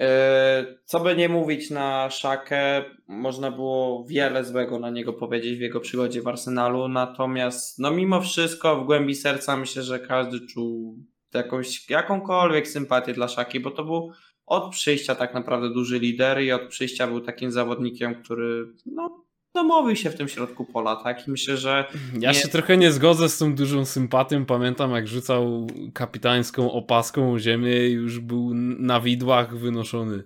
E, 0.01 0.77
co 0.85 1.01
by 1.01 1.17
nie 1.17 1.29
mówić 1.29 1.71
na 1.71 2.11
Szakę, 2.11 2.85
można 3.09 3.51
było 3.51 4.05
wiele 4.09 4.45
złego 4.45 4.79
na 4.79 4.91
niego 4.91 5.13
powiedzieć 5.13 5.59
w 5.59 5.61
jego 5.61 5.81
przygodzie 5.81 6.23
w 6.23 6.29
Arsenalu, 6.29 6.89
natomiast 6.89 7.79
no 7.79 7.91
mimo 7.91 8.21
wszystko 8.21 8.81
w 8.81 8.87
głębi 8.87 9.15
serca 9.15 9.57
myślę, 9.57 9.83
że 9.83 9.99
każdy 9.99 10.47
czuł 10.47 10.99
jakąś, 11.35 11.91
jakąkolwiek 11.91 12.69
sympatię 12.69 13.13
dla 13.13 13.29
Szaki, 13.29 13.61
bo 13.61 13.71
to 13.71 13.85
był 13.85 14.13
od 14.47 14.71
przyjścia 14.71 15.15
tak 15.15 15.35
naprawdę 15.35 15.71
duży 15.71 15.99
lider 15.99 16.43
i 16.43 16.53
od 16.53 16.63
przyjścia 16.63 17.07
był 17.07 17.21
takim 17.21 17.51
zawodnikiem, 17.51 18.23
który 18.23 18.67
no, 18.87 19.25
domowił 19.55 19.97
się 19.97 20.11
w 20.11 20.17
tym 20.17 20.29
środku 20.29 20.65
pola, 20.65 20.97
tak? 20.97 21.29
I 21.29 21.31
myślę, 21.31 21.57
że. 21.57 21.85
Ja 22.19 22.31
nie... 22.31 22.35
się 22.35 22.49
trochę 22.49 22.77
nie 22.77 22.93
zgodzę 22.93 23.29
z 23.29 23.39
tą 23.39 23.55
dużą 23.55 23.85
sympatią. 23.85 24.47
Pamiętam, 24.47 24.91
jak 24.91 25.09
rzucał 25.09 25.67
kapitańską 25.95 26.73
opaską 26.73 27.33
o 27.33 27.39
ziemię 27.39 27.89
i 27.89 27.93
już 27.93 28.21
był 28.21 28.55
na 28.79 29.01
widłach 29.01 29.57
wynoszony. 29.57 30.23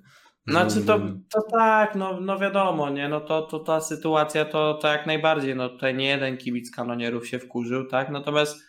Znaczy 0.46 0.82
to, 0.86 0.98
to 1.32 1.42
tak, 1.50 1.94
no, 1.94 2.20
no 2.20 2.38
wiadomo, 2.38 2.90
nie, 2.90 3.08
no 3.08 3.20
to, 3.20 3.42
to 3.42 3.58
ta 3.58 3.80
sytuacja 3.80 4.44
to, 4.44 4.74
to 4.74 4.88
jak 4.88 5.06
najbardziej, 5.06 5.56
no 5.56 5.68
tutaj 5.68 5.94
nie 5.94 6.06
jeden 6.06 6.36
kibic 6.36 6.70
kanonierów 6.70 7.28
się 7.28 7.38
wkurzył, 7.38 7.86
tak, 7.86 8.10
natomiast 8.10 8.64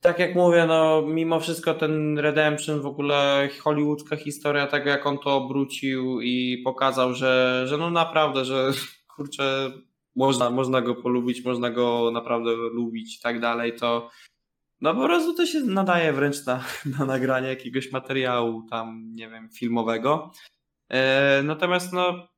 tak 0.00 0.18
jak 0.18 0.34
mówię, 0.34 0.66
no 0.66 1.02
mimo 1.02 1.40
wszystko 1.40 1.74
ten 1.74 2.18
Redemption, 2.18 2.80
w 2.80 2.86
ogóle 2.86 3.48
hollywoodzka 3.62 4.16
historia 4.16 4.66
tego 4.66 4.90
jak 4.90 5.06
on 5.06 5.18
to 5.18 5.36
obrócił 5.36 6.20
i 6.20 6.62
pokazał, 6.64 7.14
że, 7.14 7.62
że 7.66 7.78
no 7.78 7.90
naprawdę, 7.90 8.44
że 8.44 8.70
kurczę, 9.16 9.72
można, 10.16 10.50
można 10.50 10.82
go 10.82 10.94
polubić, 10.94 11.44
można 11.44 11.70
go 11.70 12.10
naprawdę 12.14 12.50
lubić 12.52 13.16
i 13.16 13.20
tak 13.20 13.40
dalej, 13.40 13.76
to 13.76 14.10
no 14.80 14.94
po 14.94 15.04
prostu 15.04 15.34
to 15.34 15.46
się 15.46 15.60
nadaje 15.60 16.12
wręcz 16.12 16.46
na, 16.46 16.64
na 16.98 17.04
nagranie 17.04 17.48
jakiegoś 17.48 17.92
materiału 17.92 18.62
tam, 18.70 19.12
nie 19.12 19.28
wiem, 19.28 19.48
filmowego. 19.50 20.32
E, 20.88 21.42
natomiast 21.42 21.92
no 21.92 22.28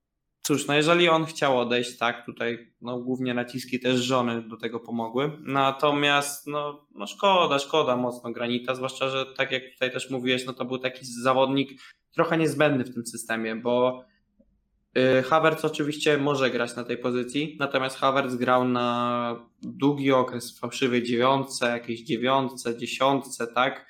cóż, 0.43 0.67
no 0.67 0.75
jeżeli 0.75 1.09
on 1.09 1.25
chciał 1.25 1.59
odejść, 1.59 1.99
tak, 1.99 2.27
tutaj 2.27 2.73
no 2.81 2.99
głównie 2.99 3.35
naciski 3.35 3.81
też 3.81 3.97
żony 4.01 4.43
do 4.43 4.57
tego 4.57 4.81
pomogły. 4.81 5.31
Natomiast 5.41 6.47
no, 6.47 6.87
no 6.95 7.07
szkoda, 7.07 7.59
szkoda 7.59 7.97
mocno 7.97 8.33
Granita, 8.33 8.75
zwłaszcza, 8.75 9.09
że 9.09 9.27
tak 9.27 9.53
jak 9.53 9.63
tutaj 9.73 9.93
też 9.93 10.11
mówiłeś, 10.11 10.47
no 10.47 10.53
to 10.53 10.65
był 10.65 10.79
taki 10.79 11.05
zawodnik 11.05 11.81
trochę 12.15 12.39
niezbędny 12.39 12.85
w 12.85 12.95
tym 12.95 13.07
systemie, 13.07 13.57
bo 13.57 14.05
Havertz 15.25 15.65
oczywiście 15.65 16.19
może 16.19 16.51
grać 16.51 16.77
na 16.77 16.85
tej 16.85 16.99
pozycji, 16.99 17.57
natomiast 17.61 17.97
Havertz 17.97 18.35
grał 18.35 18.69
na 18.69 19.37
długi 19.63 20.13
okres 20.13 20.53
w 20.53 20.61
fałszywej 20.61 21.03
dziewiątce, 21.03 21.67
jakiejś 21.69 22.03
dziewiątce, 22.03 22.79
dziesiątce, 22.79 23.47
tak? 23.47 23.87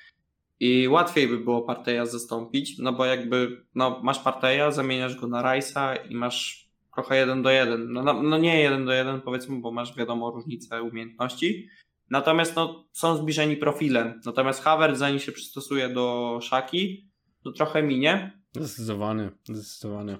I 0.59 0.87
łatwiej 0.87 1.27
by 1.27 1.37
było 1.37 1.61
Parteja 1.61 2.05
zastąpić, 2.05 2.77
no 2.77 2.93
bo 2.93 3.05
jakby 3.05 3.65
no, 3.75 3.99
masz 4.03 4.19
Parteja, 4.19 4.71
zamieniasz 4.71 5.15
go 5.15 5.27
na 5.27 5.43
Rice'a 5.43 5.97
i 6.09 6.15
masz 6.15 6.69
trochę 6.93 7.17
jeden 7.17 7.43
do 7.43 7.49
jeden. 7.49 7.93
No, 7.93 8.03
no, 8.03 8.23
no 8.23 8.37
nie 8.37 8.61
jeden 8.61 8.85
do 8.85 8.93
jeden 8.93 9.21
powiedzmy, 9.21 9.59
bo 9.59 9.71
masz 9.71 9.95
wiadomo 9.95 10.31
różnicę 10.31 10.83
umiejętności. 10.83 11.69
Natomiast 12.09 12.55
no, 12.55 12.85
są 12.93 13.17
zbliżeni 13.17 13.57
profilem. 13.57 14.21
Natomiast 14.25 14.63
Havertz 14.63 14.97
zanim 14.97 15.19
się 15.19 15.31
przystosuje 15.31 15.89
do 15.89 16.39
Szaki, 16.41 17.09
to 17.43 17.51
trochę 17.51 17.83
minie. 17.83 18.41
Zdecydowanie, 18.55 19.29
zdecydowanie. 19.43 20.17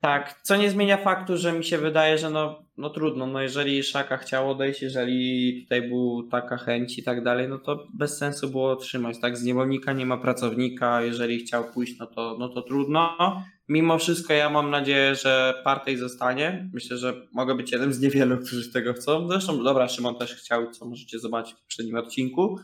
Tak, 0.00 0.40
co 0.42 0.56
nie 0.56 0.70
zmienia 0.70 0.96
faktu, 0.96 1.36
że 1.36 1.52
mi 1.52 1.64
się 1.64 1.78
wydaje, 1.78 2.18
że 2.18 2.30
no, 2.30 2.64
no 2.76 2.90
trudno, 2.90 3.26
no 3.26 3.42
jeżeli 3.42 3.82
Szaka 3.82 4.16
chciał 4.16 4.50
odejść, 4.50 4.82
jeżeli 4.82 5.62
tutaj 5.62 5.88
był 5.88 6.28
taka 6.30 6.56
chęć 6.56 6.98
i 6.98 7.02
tak 7.02 7.24
dalej, 7.24 7.48
no 7.48 7.58
to 7.58 7.86
bez 7.94 8.18
sensu 8.18 8.50
było 8.50 8.76
trzymać, 8.76 9.20
tak, 9.20 9.36
z 9.36 9.42
niewolnika 9.42 9.92
nie 9.92 10.06
ma 10.06 10.16
pracownika, 10.16 11.02
jeżeli 11.02 11.38
chciał 11.38 11.64
pójść, 11.64 11.98
no 11.98 12.06
to, 12.06 12.36
no 12.38 12.48
to 12.48 12.62
trudno. 12.62 13.16
Mimo 13.68 13.98
wszystko 13.98 14.32
ja 14.32 14.50
mam 14.50 14.70
nadzieję, 14.70 15.14
że 15.14 15.54
Partej 15.64 15.96
zostanie, 15.96 16.70
myślę, 16.74 16.96
że 16.96 17.14
mogę 17.32 17.54
być 17.54 17.72
jednym 17.72 17.92
z 17.92 18.00
niewielu, 18.00 18.38
którzy 18.38 18.72
tego 18.72 18.92
chcą, 18.92 19.28
zresztą 19.28 19.64
dobra, 19.64 19.88
Szymon 19.88 20.14
też 20.14 20.34
chciał, 20.34 20.70
co 20.70 20.86
możecie 20.86 21.18
zobaczyć 21.18 21.54
w 21.54 21.60
poprzednim 21.60 21.96
odcinku, 21.96 22.58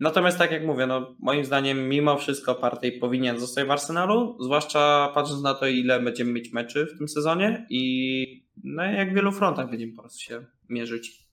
Natomiast 0.00 0.38
tak 0.38 0.52
jak 0.52 0.66
mówię, 0.66 0.86
no 0.86 1.16
moim 1.18 1.44
zdaniem 1.44 1.88
mimo 1.88 2.16
wszystko 2.18 2.54
Partey 2.54 2.92
powinien 2.92 3.40
zostać 3.40 3.66
w 3.66 3.70
Arsenalu, 3.70 4.36
zwłaszcza 4.40 5.12
patrząc 5.14 5.42
na 5.42 5.54
to, 5.54 5.66
ile 5.66 6.00
będziemy 6.00 6.32
mieć 6.32 6.52
meczy 6.52 6.86
w 6.86 6.98
tym 6.98 7.08
sezonie 7.08 7.66
i 7.70 8.44
no 8.64 8.84
jak 8.84 9.10
w 9.12 9.14
wielu 9.14 9.32
frontach 9.32 9.70
będziemy 9.70 9.92
po 9.92 10.02
prostu 10.02 10.20
się 10.20 10.44
mierzyć. 10.68 11.30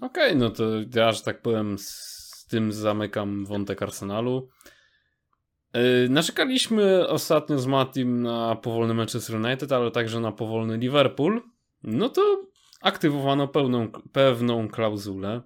Okej, 0.00 0.26
okay, 0.26 0.34
no 0.34 0.50
to 0.50 0.64
ja, 0.94 1.12
że 1.12 1.22
tak 1.22 1.42
powiem, 1.42 1.78
z 1.78 2.46
tym 2.50 2.72
zamykam 2.72 3.44
wątek 3.44 3.82
Arsenalu. 3.82 4.48
Yy, 5.74 6.08
narzekaliśmy 6.08 7.08
ostatnio 7.08 7.58
z 7.58 7.66
Matim 7.66 8.22
na 8.22 8.56
powolny 8.56 8.94
Manchester 8.94 9.36
United, 9.36 9.72
ale 9.72 9.90
także 9.90 10.20
na 10.20 10.32
powolny 10.32 10.78
Liverpool. 10.78 11.42
No 11.82 12.08
to 12.08 12.46
aktywowano 12.80 13.48
pełną, 13.48 13.88
pewną 14.12 14.68
klauzulę. 14.68 15.42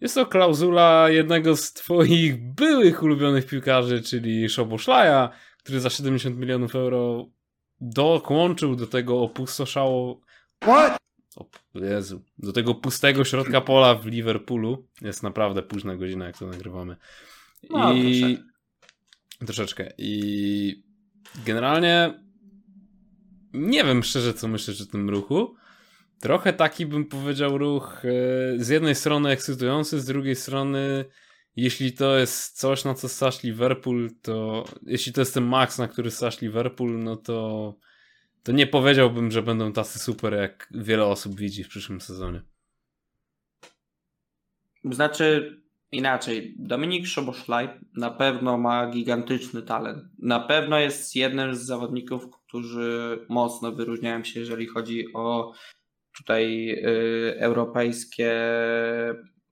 Jest 0.00 0.14
to 0.14 0.26
klauzula 0.26 1.10
jednego 1.10 1.56
z 1.56 1.72
twoich 1.72 2.54
byłych 2.54 3.02
ulubionych 3.02 3.46
piłkarzy, 3.46 4.02
czyli 4.02 4.48
Szoboszlaja, 4.48 5.30
który 5.58 5.80
za 5.80 5.90
70 5.90 6.38
milionów 6.38 6.74
euro 6.74 7.26
dołączył 7.80 8.76
do 8.76 8.86
tego 8.86 9.22
opustoszało... 9.22 10.20
What? 10.62 10.96
O 11.36 11.46
Jezu. 11.74 12.22
Do 12.38 12.52
tego 12.52 12.74
pustego 12.74 13.24
środka 13.24 13.60
pola 13.60 13.94
w 13.94 14.06
Liverpoolu. 14.06 14.88
Jest 15.00 15.22
naprawdę 15.22 15.62
późna 15.62 15.96
godzina, 15.96 16.26
jak 16.26 16.38
to 16.38 16.46
nagrywamy. 16.46 16.96
No, 17.70 17.92
I... 17.92 18.20
Troszeczkę. 18.20 19.46
troszeczkę. 19.46 19.92
I 19.98 20.82
generalnie 21.46 22.14
nie 23.52 23.84
wiem 23.84 24.02
szczerze, 24.02 24.34
co 24.34 24.48
myślisz 24.48 24.80
o 24.80 24.86
tym 24.86 25.10
ruchu. 25.10 25.54
Trochę 26.20 26.52
taki 26.52 26.86
bym 26.86 27.04
powiedział 27.04 27.58
ruch 27.58 28.02
e, 28.04 28.08
z 28.58 28.68
jednej 28.68 28.94
strony 28.94 29.30
ekscytujący, 29.30 30.00
z 30.00 30.04
drugiej 30.04 30.36
strony 30.36 31.04
jeśli 31.56 31.92
to 31.92 32.18
jest 32.18 32.58
coś, 32.58 32.84
na 32.84 32.94
co 32.94 33.08
stać 33.08 33.42
Liverpool, 33.42 34.10
to 34.22 34.64
jeśli 34.82 35.12
to 35.12 35.20
jest 35.20 35.34
ten 35.34 35.44
max, 35.44 35.78
na 35.78 35.88
który 35.88 36.10
stać 36.10 36.40
Liverpool, 36.40 36.98
no 36.98 37.16
to 37.16 37.74
to 38.42 38.52
nie 38.52 38.66
powiedziałbym, 38.66 39.30
że 39.30 39.42
będą 39.42 39.72
tacy 39.72 39.98
super, 39.98 40.32
jak 40.34 40.68
wiele 40.70 41.06
osób 41.06 41.36
widzi 41.36 41.64
w 41.64 41.68
przyszłym 41.68 42.00
sezonie. 42.00 42.42
Znaczy 44.84 45.56
inaczej, 45.92 46.54
Dominik 46.58 47.06
Szoboszlaj 47.06 47.68
na 47.96 48.10
pewno 48.10 48.58
ma 48.58 48.90
gigantyczny 48.90 49.62
talent. 49.62 50.04
Na 50.18 50.40
pewno 50.40 50.78
jest 50.78 51.16
jednym 51.16 51.54
z 51.54 51.62
zawodników, 51.62 52.30
którzy 52.30 53.18
mocno 53.28 53.72
wyróżniają 53.72 54.24
się, 54.24 54.40
jeżeli 54.40 54.66
chodzi 54.66 55.12
o 55.14 55.52
tutaj 56.16 56.70
y, 56.70 57.36
europejskie. 57.38 58.32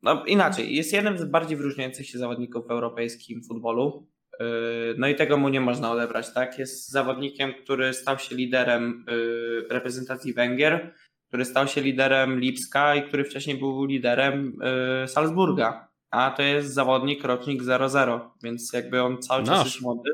No 0.02 0.24
inaczej, 0.24 0.76
jest 0.76 0.92
jednym 0.92 1.18
z 1.18 1.24
bardziej 1.24 1.56
wyróżniających 1.56 2.06
się 2.06 2.18
zawodników 2.18 2.66
w 2.66 2.70
europejskim 2.70 3.42
futbolu. 3.48 4.06
Y, 4.34 4.94
no 4.98 5.08
i 5.08 5.14
tego 5.14 5.36
mu 5.36 5.48
nie 5.48 5.60
można 5.60 5.92
odebrać, 5.92 6.34
tak? 6.34 6.58
Jest 6.58 6.90
zawodnikiem, 6.90 7.54
który 7.62 7.94
stał 7.94 8.18
się 8.18 8.36
liderem 8.36 9.04
y, 9.10 9.74
reprezentacji 9.74 10.34
Węgier, 10.34 10.94
który 11.28 11.44
stał 11.44 11.68
się 11.68 11.80
liderem 11.80 12.40
Lipska 12.40 12.94
i 12.94 13.02
który 13.02 13.24
wcześniej 13.24 13.58
był 13.58 13.84
liderem 13.84 14.58
Salzburga. 15.06 15.88
A 16.10 16.30
to 16.30 16.42
jest 16.42 16.74
zawodnik 16.74 17.24
rocznik 17.24 17.62
00, 17.62 18.34
więc 18.42 18.72
jakby 18.72 19.02
on 19.02 19.22
cały 19.22 19.44
czas 19.44 19.64
jest 19.64 19.82
młody. 19.82 20.10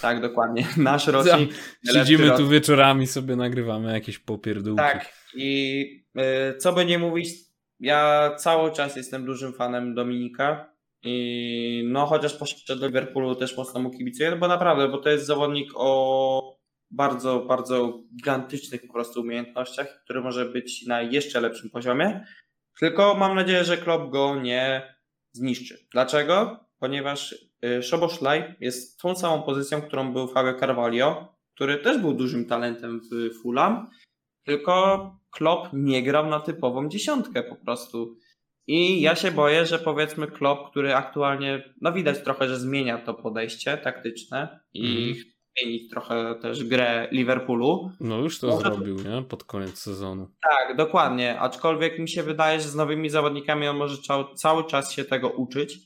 Tak, 0.00 0.20
dokładnie. 0.20 0.66
Nasz 0.76 1.06
rocznik. 1.06 1.50
Siedzimy 1.92 2.30
tu 2.36 2.48
wieczorami, 2.48 3.06
sobie 3.06 3.36
nagrywamy 3.36 3.92
jakieś 3.92 4.18
popierdółki. 4.18 4.82
Tak, 4.82 5.12
i 5.34 6.04
y, 6.52 6.58
co 6.58 6.72
by 6.72 6.84
nie 6.84 6.98
mówić, 6.98 7.28
ja 7.80 8.30
cały 8.38 8.72
czas 8.72 8.96
jestem 8.96 9.24
dużym 9.24 9.52
fanem 9.52 9.94
Dominika. 9.94 10.78
I 11.02 11.84
no, 11.86 12.06
chociaż 12.06 12.34
poszedł 12.34 12.80
do 12.80 12.86
Liverpoolu, 12.86 13.34
też 13.34 13.56
mocno 13.56 13.80
mu 13.80 13.90
kibicuję, 13.90 14.30
no 14.30 14.36
bo 14.36 14.48
naprawdę, 14.48 14.88
bo 14.88 14.98
to 14.98 15.10
jest 15.10 15.26
zawodnik 15.26 15.70
o 15.74 16.58
bardzo, 16.90 17.40
bardzo 17.40 18.02
gigantycznych 18.16 18.86
po 18.86 18.92
prostu 18.92 19.20
umiejętnościach, 19.20 20.00
który 20.04 20.20
może 20.20 20.44
być 20.44 20.86
na 20.86 21.02
jeszcze 21.02 21.40
lepszym 21.40 21.70
poziomie. 21.70 22.24
Tylko 22.80 23.14
mam 23.14 23.36
nadzieję, 23.36 23.64
że 23.64 23.76
Klopp 23.76 24.10
go 24.10 24.36
nie 24.36 24.94
zniszczy. 25.32 25.86
Dlaczego? 25.92 26.64
Ponieważ 26.78 27.34
y, 27.64 27.82
Szoboszlaj 27.82 28.56
jest 28.60 29.00
tą 29.00 29.14
samą 29.16 29.42
pozycją, 29.42 29.82
którą 29.82 30.12
był 30.12 30.28
Fabio 30.28 30.60
Carvalho, 30.60 31.38
który 31.54 31.78
też 31.78 31.98
był 31.98 32.14
dużym 32.14 32.46
talentem 32.46 33.00
w 33.00 33.42
Fulham, 33.42 33.90
tylko 34.44 35.18
Klopp 35.30 35.68
nie 35.72 36.02
grał 36.02 36.26
na 36.26 36.40
typową 36.40 36.88
dziesiątkę 36.88 37.42
po 37.42 37.56
prostu. 37.56 38.16
I 38.66 39.00
ja 39.00 39.14
się 39.14 39.30
boję, 39.30 39.66
że 39.66 39.78
powiedzmy 39.78 40.26
Klopp, 40.26 40.70
który 40.70 40.94
aktualnie, 40.94 41.74
no 41.80 41.92
widać 41.92 42.22
trochę, 42.24 42.48
że 42.48 42.58
zmienia 42.58 42.98
to 42.98 43.14
podejście 43.14 43.76
taktyczne 43.76 44.60
i 44.72 45.02
mm. 45.02 45.14
zmienić 45.56 45.90
trochę 45.90 46.34
też 46.42 46.64
grę 46.64 47.08
Liverpoolu. 47.12 47.90
No 48.00 48.18
już 48.18 48.38
to 48.38 48.46
no, 48.46 48.56
zrobił, 48.56 48.96
nie? 48.96 49.22
Pod 49.22 49.44
koniec 49.44 49.78
sezonu. 49.78 50.30
Tak, 50.42 50.76
dokładnie. 50.76 51.40
Aczkolwiek 51.40 51.98
mi 51.98 52.08
się 52.08 52.22
wydaje, 52.22 52.60
że 52.60 52.68
z 52.68 52.74
nowymi 52.74 53.10
zawodnikami 53.10 53.68
on 53.68 53.76
może 53.76 53.96
cały 54.36 54.64
czas 54.64 54.92
się 54.92 55.04
tego 55.04 55.28
uczyć. 55.28 55.78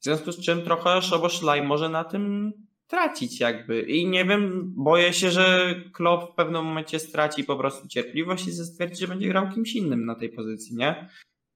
W 0.00 0.04
związku 0.04 0.32
z 0.32 0.40
czym 0.40 0.62
trochę 0.62 1.02
Szoboszlaj 1.02 1.62
może 1.62 1.88
na 1.88 2.04
tym 2.04 2.52
tracić 2.86 3.40
jakby. 3.40 3.80
I 3.82 4.06
nie 4.06 4.24
wiem, 4.24 4.72
boję 4.76 5.12
się, 5.12 5.30
że 5.30 5.74
Klopp 5.92 6.32
w 6.32 6.34
pewnym 6.34 6.64
momencie 6.64 6.98
straci 6.98 7.44
po 7.44 7.56
prostu 7.56 7.88
cierpliwość 7.88 8.46
i 8.46 8.52
stwierdzi, 8.52 8.96
że 8.96 9.08
będzie 9.08 9.28
grał 9.28 9.50
kimś 9.50 9.74
innym 9.74 10.06
na 10.06 10.14
tej 10.14 10.28
pozycji, 10.28 10.76
nie? 10.76 11.08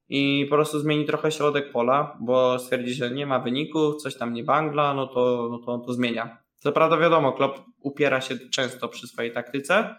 I 0.09 0.46
po 0.50 0.57
prostu 0.57 0.79
zmieni 0.79 1.07
trochę 1.07 1.33
środek 1.33 1.72
pola, 1.72 2.18
bo 2.20 2.59
stwierdzi, 2.59 2.94
że 2.94 3.11
nie 3.11 3.26
ma 3.26 3.38
wyników, 3.38 3.96
coś 3.96 4.16
tam 4.16 4.33
nie 4.33 4.44
bangla, 4.44 4.94
no 4.94 5.07
to, 5.07 5.48
no 5.50 5.59
to 5.59 5.79
to 5.79 5.92
zmienia. 5.92 6.38
Co 6.59 6.72
prawda 6.72 6.96
wiadomo, 6.96 7.33
Klopp 7.33 7.61
upiera 7.81 8.20
się 8.20 8.38
często 8.38 8.88
przy 8.88 9.07
swojej 9.07 9.33
taktyce, 9.33 9.94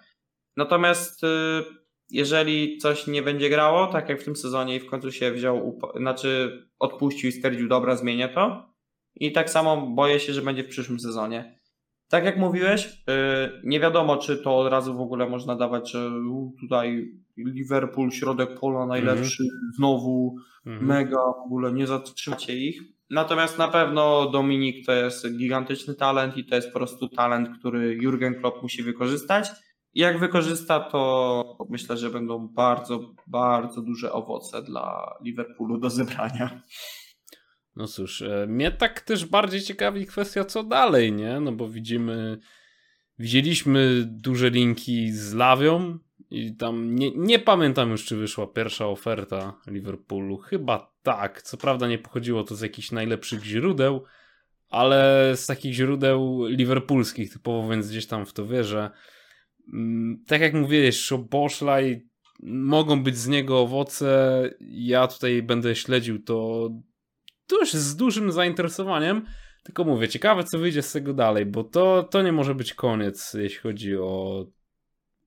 natomiast 0.58 1.24
y, 1.24 1.28
jeżeli 2.12 2.78
coś 2.78 3.08
nie 3.08 3.22
będzie 3.22 3.50
grało, 3.50 3.88
tak 3.88 4.10
jak 4.10 4.22
w 4.22 4.26
tym 4.26 4.36
sezonie 4.36 4.76
i 4.76 4.80
w 4.80 4.90
końcu 4.90 5.12
się 5.12 5.32
wziął, 5.32 5.80
znaczy 5.96 6.62
odpuścił 6.80 7.30
i 7.30 7.32
stwierdził, 7.32 7.68
dobra, 7.68 7.96
zmienię 7.96 8.30
to, 8.30 8.72
i 9.16 9.32
tak 9.32 9.50
samo 9.50 9.88
boję 9.88 10.20
się, 10.20 10.34
że 10.34 10.42
będzie 10.42 10.64
w 10.64 10.68
przyszłym 10.68 11.00
sezonie. 11.00 11.62
Tak 12.10 12.26
jak 12.26 12.38
mówiłeś, 12.38 12.86
y, 12.86 12.92
nie 13.64 13.80
wiadomo, 13.80 14.18
czy 14.18 14.38
to 14.38 14.58
od 14.58 14.72
razu 14.72 14.98
w 14.98 15.02
ogóle 15.02 15.30
można 15.30 15.56
dawać, 15.56 15.92
że 15.92 16.12
tutaj 16.60 17.12
Liverpool, 17.38 18.12
środek 18.12 18.60
pola 18.60 18.86
najlepszy, 18.86 19.44
mm 19.44 19.56
-hmm. 19.56 19.76
znowu 19.76 20.36
mm 20.66 20.80
-hmm. 20.80 20.84
mega, 20.84 21.18
w 21.18 21.46
ogóle 21.46 21.72
nie 21.72 21.88
zatrzymacie 21.88 22.58
ich. 22.58 22.82
Natomiast 23.10 23.58
na 23.58 23.68
pewno 23.68 24.30
Dominik 24.30 24.86
to 24.86 24.92
jest 24.92 25.38
gigantyczny 25.38 25.96
talent 25.96 26.38
i 26.38 26.46
to 26.46 26.56
jest 26.56 26.68
po 26.68 26.80
prostu 26.80 27.10
talent, 27.10 27.50
który 27.60 27.98
Jurgen 28.02 28.36
Klopp 28.36 28.62
musi 28.62 28.84
wykorzystać. 28.84 29.50
Jak 29.94 30.20
wykorzysta, 30.20 30.80
to 30.80 31.58
myślę, 31.70 31.98
że 31.98 32.10
będą 32.10 32.48
bardzo, 32.48 33.14
bardzo 33.28 33.82
duże 33.82 34.14
owoce 34.14 34.64
dla 34.64 35.16
Liverpoolu 35.22 35.78
do 35.78 35.90
zebrania. 35.90 36.62
No 37.76 37.88
cóż, 37.88 38.22
e, 38.22 38.48
mnie 38.48 38.72
tak 38.72 39.02
też 39.02 39.26
bardziej 39.26 39.62
ciekawi 39.62 40.06
kwestia 40.06 40.46
co 40.46 40.64
dalej, 40.64 41.12
nie? 41.12 41.40
No 41.40 41.52
bo 41.52 41.70
widzimy, 41.70 42.40
widzieliśmy 43.20 44.04
duże 44.06 44.50
linki 44.50 45.12
z 45.12 45.34
Lawią 45.34 45.98
i 46.30 46.56
tam 46.56 46.96
nie, 46.96 47.12
nie 47.12 47.40
pamiętam 47.40 47.92
już, 47.92 48.06
czy 48.06 48.16
wyszła 48.16 48.48
pierwsza 48.48 48.88
oferta 48.88 49.54
Liverpoolu. 49.68 50.38
Chyba 50.38 50.94
tak. 51.04 51.42
Co 51.42 51.58
prawda 51.58 51.88
nie 51.88 51.98
pochodziło 51.98 52.44
to 52.44 52.56
z 52.56 52.62
jakichś 52.62 52.92
najlepszych 52.92 53.44
źródeł, 53.44 54.04
ale 54.70 55.32
z 55.36 55.46
takich 55.46 55.74
źródeł 55.74 56.46
liverpoolskich 56.46 57.34
typowo, 57.34 57.70
więc 57.70 57.90
gdzieś 57.90 58.08
tam 58.08 58.26
w 58.26 58.34
to 58.34 58.46
wierzę. 58.46 58.92
Mm, 59.74 60.24
tak 60.28 60.42
jak 60.42 60.54
mówiłeś, 60.54 61.10
Boszlaj 61.30 62.02
mogą 62.44 63.04
być 63.04 63.18
z 63.18 63.28
niego 63.28 63.60
owoce. 63.60 64.44
Ja 64.60 65.08
tutaj 65.08 65.44
będę 65.44 65.76
śledził 65.76 66.24
to 66.24 66.70
dość 67.50 67.74
z 67.74 67.96
dużym 67.96 68.32
zainteresowaniem. 68.32 69.26
Tylko 69.64 69.84
mówię, 69.84 70.08
ciekawe 70.08 70.44
co 70.44 70.60
wyjdzie 70.60 70.82
z 70.82 70.92
tego 70.92 71.14
dalej, 71.14 71.46
bo 71.46 71.64
to, 71.64 72.04
to 72.04 72.22
nie 72.22 72.32
może 72.32 72.56
być 72.56 72.74
koniec, 72.74 73.34
jeśli 73.34 73.60
chodzi 73.60 73.98
o, 73.98 74.46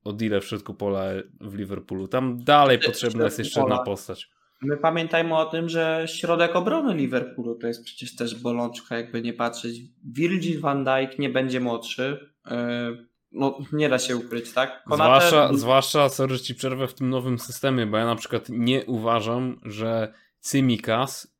o 0.04 0.12
deal 0.12 0.40
w 0.40 0.44
środku 0.44 0.74
pola 0.74 1.04
w 1.40 1.54
Liverpoolu. 1.54 2.09
Tam 2.09 2.44
dalej 2.44 2.78
potrzebna 2.78 3.24
jest 3.24 3.38
jeszcze 3.38 3.61
jedna 3.61 3.78
postać. 3.78 4.30
My 4.62 4.76
pamiętajmy 4.76 5.37
o 5.37 5.44
tym, 5.44 5.68
że 5.68 6.04
środek 6.09 6.57
obrony 6.57 6.94
Liverpoolu 6.94 7.54
to 7.54 7.66
jest 7.66 7.85
przecież 7.85 8.16
też 8.16 8.42
bolączka, 8.42 8.96
jakby 8.96 9.22
nie 9.22 9.33
patrzeć. 9.33 9.76
Virgil 10.04 10.61
van 10.61 10.85
Dijk 10.85 11.18
nie 11.18 11.30
będzie 11.30 11.61
młodszy. 11.61 12.30
Yy, 12.50 13.07
no, 13.35 13.59
nie 13.73 13.88
da 13.88 13.99
się 13.99 14.16
ukryć, 14.16 14.53
tak? 14.53 14.85
Konate... 14.85 15.27
Zwłaszcza, 15.29 15.55
zwłaszcza, 15.55 16.09
sorry, 16.09 16.38
ci 16.38 16.55
przerwę 16.55 16.88
w 16.88 16.94
tym 16.94 17.11
nowym 17.11 17.38
systemie, 17.38 17.87
bo 17.87 17.97
ja 17.97 18.07
na 18.07 18.16
przykład 18.16 18.47
nie 18.49 18.85
uważam, 18.85 19.61
że 19.62 20.12
Cymikas 20.40 21.35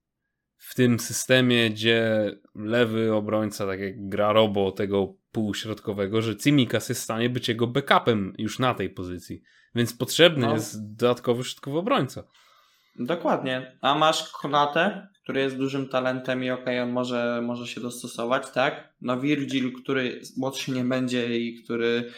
w 0.57 0.75
tym 0.75 0.99
systemie, 0.99 1.71
gdzie 1.71 2.31
lewy 2.55 3.15
obrońca, 3.15 3.67
tak 3.67 3.81
jak 3.81 4.09
gra 4.09 4.33
Robo 4.33 4.73
tego 4.73 5.15
półśrodkowego, 5.33 6.23
że 6.23 6.37
Cimikas 6.37 6.89
jest 6.89 7.01
w 7.01 7.05
stanie 7.05 7.31
być 7.31 7.49
jego 7.49 7.67
backupem 7.67 8.35
już 8.39 8.59
na 8.59 8.75
tej 8.75 8.91
pozycji. 8.91 9.43
Więc 9.75 9.97
potrzebny 9.97 10.47
no. 10.47 10.55
jest 10.55 10.97
dodatkowy 10.97 11.45
środkowy 11.45 11.79
obrońca. 11.79 12.25
Dokładnie. 12.99 13.79
A 13.81 13.95
masz 13.95 14.33
Konatę, 14.33 15.09
który 15.25 15.41
jest 15.41 15.57
dużym 15.57 15.89
talentem 15.89 16.45
i 16.45 16.51
okej, 16.51 16.63
okay, 16.65 16.83
on 16.83 16.93
może, 16.93 17.43
może 17.43 17.67
się 17.67 17.81
dostosować, 17.81 18.51
tak? 18.51 18.95
No 19.01 19.21
Virgil, 19.21 19.73
który 19.73 20.21
młodszy 20.37 20.73
nie 20.73 20.85
będzie 20.85 21.39
i 21.39 21.63
który 21.63 22.11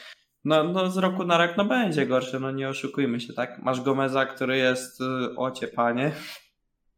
no, 0.45 0.65
no 0.65 0.91
z 0.91 0.97
roku 0.97 1.25
na 1.25 1.39
rok 1.39 1.57
no 1.57 1.65
będzie 1.65 2.07
gorszy, 2.07 2.41
no 2.41 2.51
nie 2.51 2.69
oszukujmy 2.69 3.21
się, 3.21 3.33
tak? 3.33 3.63
Masz 3.63 3.81
Gomeza, 3.81 4.27
który 4.27 4.57
jest 4.57 5.01
y, 5.01 5.05
ocie 5.37 5.69
panie. 5.69 6.13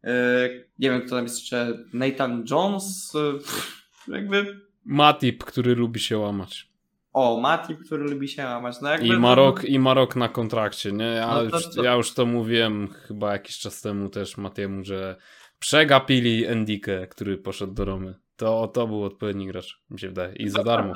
Y, 0.05 0.69
nie 0.79 0.91
wiem, 0.91 1.01
kto 1.01 1.11
tam 1.11 1.25
jest 1.25 1.39
jeszcze. 1.39 1.79
Nathan 1.93 2.45
Jones. 2.51 3.15
Y, 3.15 4.13
jakby. 4.13 4.61
Matip, 4.85 5.45
który 5.45 5.75
lubi 5.75 6.01
się 6.01 6.19
łamać. 6.19 6.69
O, 7.13 7.41
Matip, 7.41 7.85
który 7.85 8.05
lubi 8.05 8.29
się 8.29 8.45
łamać. 8.45 8.81
No 8.83 8.91
jakby, 8.91 9.07
I 9.07 9.19
Marok, 9.19 9.65
i 9.65 9.79
Marok 9.79 10.17
na 10.17 10.29
kontrakcie, 10.29 10.93
nie? 10.93 11.05
Ja, 11.05 11.43
no 11.45 11.51
to, 11.51 11.71
to... 11.71 11.83
ja 11.83 11.95
już 11.95 12.15
to 12.15 12.27
mówiłem 12.27 12.89
chyba 12.89 13.33
jakiś 13.33 13.59
czas 13.59 13.81
temu 13.81 14.09
też 14.09 14.37
Matiemu, 14.37 14.85
że 14.85 15.17
przegapili 15.59 16.47
Endikę, 16.47 17.07
który 17.07 17.39
poszedł 17.39 17.73
do 17.73 17.85
Romy. 17.85 18.15
To, 18.37 18.69
to 18.69 18.87
był 18.87 19.05
odpowiedni 19.05 19.47
gracz, 19.47 19.83
mi 19.91 20.01
się 20.01 20.09
wydaje. 20.09 20.35
I 20.35 20.49
za 20.49 20.65
darmo. 20.65 20.93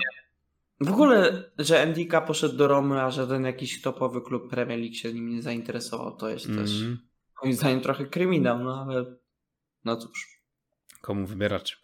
W 0.80 0.90
ogóle, 0.90 1.44
że 1.58 1.82
Endika 1.82 2.20
poszedł 2.20 2.56
do 2.56 2.68
Romy, 2.68 3.02
a 3.02 3.10
żaden 3.10 3.44
jakiś 3.44 3.82
topowy 3.82 4.20
klub 4.20 4.50
Premier 4.50 4.78
League 4.78 4.94
się 4.94 5.12
nim 5.12 5.28
nie 5.28 5.42
zainteresował, 5.42 6.16
to 6.16 6.28
jest 6.28 6.46
mm. 6.46 6.58
też 6.58 6.74
mhm. 6.74 6.98
moim 7.42 7.54
zdaniem 7.54 7.80
trochę 7.80 8.06
kryminał, 8.06 8.58
no 8.58 8.86
ale 8.88 9.04
no 9.84 9.96
cóż. 9.96 10.42
Komu 11.00 11.26
wybierać? 11.26 11.80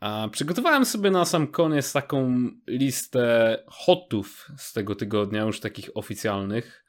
A 0.00 0.28
przygotowałem 0.32 0.84
sobie 0.84 1.10
na 1.10 1.24
sam 1.24 1.46
koniec 1.46 1.92
taką 1.92 2.48
listę 2.68 3.58
hotów 3.66 4.48
z 4.56 4.72
tego 4.72 4.94
tygodnia, 4.94 5.42
już 5.42 5.60
takich 5.60 5.90
oficjalnych. 5.94 6.84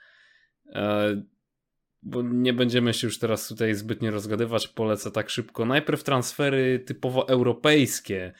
Bo 2.07 2.21
nie 2.21 2.53
będziemy 2.53 2.93
się 2.93 3.07
już 3.07 3.19
teraz 3.19 3.47
tutaj 3.47 3.75
zbytnio 3.75 4.11
rozgadywać, 4.11 4.67
polecę 4.67 5.11
tak 5.11 5.29
szybko. 5.29 5.65
Najpierw 5.65 6.03
transfery 6.03 6.79
typowo 6.79 7.27
europejskie. 7.27 8.33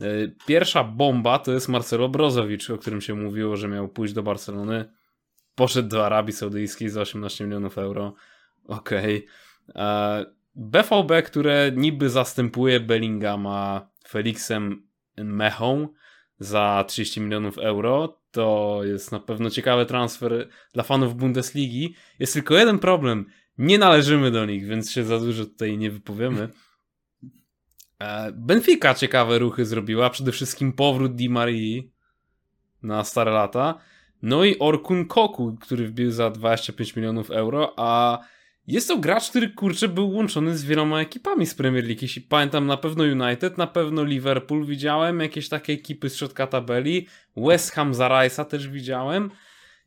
E, 0.00 0.06
pierwsza 0.46 0.84
bomba 0.84 1.38
to 1.38 1.52
jest 1.52 1.68
Marcelo 1.68 2.08
Brozowicz, 2.08 2.70
o 2.70 2.78
którym 2.78 3.00
się 3.00 3.14
mówiło, 3.14 3.56
że 3.56 3.68
miał 3.68 3.88
pójść 3.88 4.14
do 4.14 4.22
Barcelony. 4.22 4.92
Poszedł 5.54 5.88
do 5.88 6.06
Arabii 6.06 6.32
Saudyjskiej 6.32 6.88
za 6.88 7.00
18 7.00 7.44
milionów 7.44 7.78
euro. 7.78 8.14
Okej. 8.64 9.26
Okay. 9.70 9.84
E, 9.84 10.26
BVB, 10.54 11.22
które 11.24 11.72
niby 11.76 12.10
zastępuje 12.10 12.80
Bellingama 12.80 13.90
Felixem 14.08 14.88
Mechą 15.16 15.88
za 16.38 16.84
30 16.88 17.20
milionów 17.20 17.58
euro, 17.58 18.20
to 18.30 18.80
jest 18.84 19.12
na 19.12 19.20
pewno 19.20 19.50
ciekawy 19.50 19.86
transfer 19.86 20.48
dla 20.72 20.82
fanów 20.82 21.16
Bundesligi. 21.16 21.94
Jest 22.18 22.32
tylko 22.32 22.54
jeden 22.54 22.78
problem. 22.78 23.26
Nie 23.58 23.78
należymy 23.78 24.30
do 24.30 24.46
nich, 24.46 24.66
więc 24.66 24.92
się 24.92 25.04
za 25.04 25.18
dużo 25.18 25.44
tutaj 25.44 25.78
nie 25.78 25.90
wypowiemy. 25.90 26.48
E, 27.98 28.32
Benfica 28.32 28.94
ciekawe 28.94 29.38
ruchy 29.38 29.64
zrobiła, 29.64 30.10
przede 30.10 30.32
wszystkim 30.32 30.72
powrót 30.72 31.14
Di 31.14 31.30
Marii 31.30 31.92
na 32.82 33.04
stare 33.04 33.30
lata. 33.30 33.78
No 34.22 34.44
i 34.44 34.58
Orkun 34.58 35.06
Koku, 35.06 35.56
który 35.60 35.88
wbił 35.88 36.10
za 36.10 36.30
25 36.30 36.96
milionów 36.96 37.30
euro, 37.30 37.74
a 37.76 38.18
jest 38.66 38.88
to 38.88 38.98
gracz, 38.98 39.30
który 39.30 39.50
kurczę 39.50 39.88
był 39.88 40.10
łączony 40.10 40.58
z 40.58 40.64
wieloma 40.64 41.00
ekipami 41.00 41.46
z 41.46 41.54
Premier 41.54 41.84
League. 41.84 41.98
Jeśli 42.02 42.22
pamiętam, 42.22 42.66
na 42.66 42.76
pewno 42.76 43.04
United, 43.04 43.58
na 43.58 43.66
pewno 43.66 44.04
Liverpool 44.04 44.66
widziałem, 44.66 45.20
jakieś 45.20 45.48
takie 45.48 45.72
ekipy 45.72 46.10
z 46.10 46.16
środka 46.16 46.46
tabeli. 46.46 47.06
West 47.36 47.72
Ham 47.72 47.94
za 47.94 48.08
Rice'a 48.08 48.44
też 48.44 48.68
widziałem. 48.68 49.30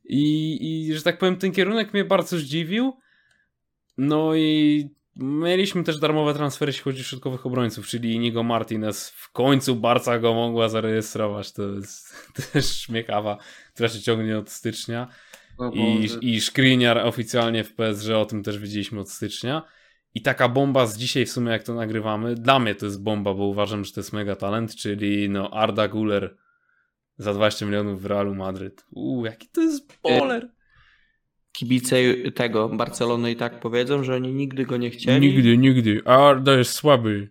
I, 0.06 0.58
I, 0.62 0.94
że 0.94 1.02
tak 1.02 1.18
powiem, 1.18 1.38
ten 1.38 1.52
kierunek 1.52 1.94
mnie 1.94 2.06
bardzo 2.06 2.38
zdziwił. 2.38 2.98
No 3.98 4.36
i 4.36 4.90
mieliśmy 5.16 5.84
też 5.84 6.00
darmowe 6.00 6.34
transfery, 6.34 6.70
jeśli 6.70 6.84
chodzi 6.84 7.02
o 7.02 7.04
środkowych 7.04 7.46
obrońców, 7.46 7.88
czyli 7.88 8.14
Inigo 8.14 8.44
Martinez. 8.44 9.10
W 9.10 9.32
końcu 9.32 9.76
Barca 9.76 10.20
go 10.20 10.34
mogła 10.34 10.70
zarejestrować. 10.70 11.52
To 11.52 11.64
jest 11.64 12.16
też 12.54 12.80
śmiekawa, 12.80 13.38
która 13.74 13.90
się 13.90 14.02
ciągnie 14.02 14.38
od 14.38 14.50
stycznia. 14.50 15.08
I, 15.74 16.10
I 16.22 16.42
Skriniar 16.42 16.98
oficjalnie 16.98 17.64
w 17.64 17.74
PSG, 17.74 18.10
o 18.10 18.26
tym 18.26 18.44
też 18.44 18.60
widzieliśmy 18.60 19.00
od 19.00 19.10
stycznia. 19.10 19.64
I 20.16 20.22
taka 20.22 20.50
bomba 20.50 20.86
z 20.86 20.98
dzisiaj 20.98 21.26
w 21.26 21.32
sumie 21.32 21.52
jak 21.52 21.64
to 21.64 21.74
nagrywamy, 21.74 22.36
dla 22.36 22.60
mnie 22.60 22.76
to 22.76 22.86
jest 22.86 23.04
bomba, 23.04 23.34
bo 23.34 23.46
uważam, 23.46 23.86
że 23.86 23.94
to 23.94 24.00
jest 24.00 24.14
mega 24.14 24.36
talent, 24.36 24.76
czyli 24.76 25.30
no 25.30 25.50
Arda 25.52 25.88
Guler 25.88 26.38
za 27.18 27.34
20 27.34 27.66
milionów 27.66 28.02
w 28.02 28.06
Realu 28.06 28.36
Madryt. 28.36 28.86
Uuu, 28.92 29.26
jaki 29.26 29.48
to 29.48 29.62
jest 29.62 30.00
boler. 30.04 30.52
Kibice 31.52 31.96
tego 32.36 32.70
Barcelony 32.70 33.32
i 33.32 33.36
tak 33.36 33.60
powiedzą, 33.60 34.04
że 34.04 34.16
oni 34.16 34.34
nigdy 34.34 34.66
go 34.66 34.78
nie 34.78 34.90
chcieli. 34.90 35.28
Nigdy, 35.28 35.58
nigdy. 35.58 36.02
Arda 36.06 36.58
jest 36.58 36.74
słaby. 36.74 37.30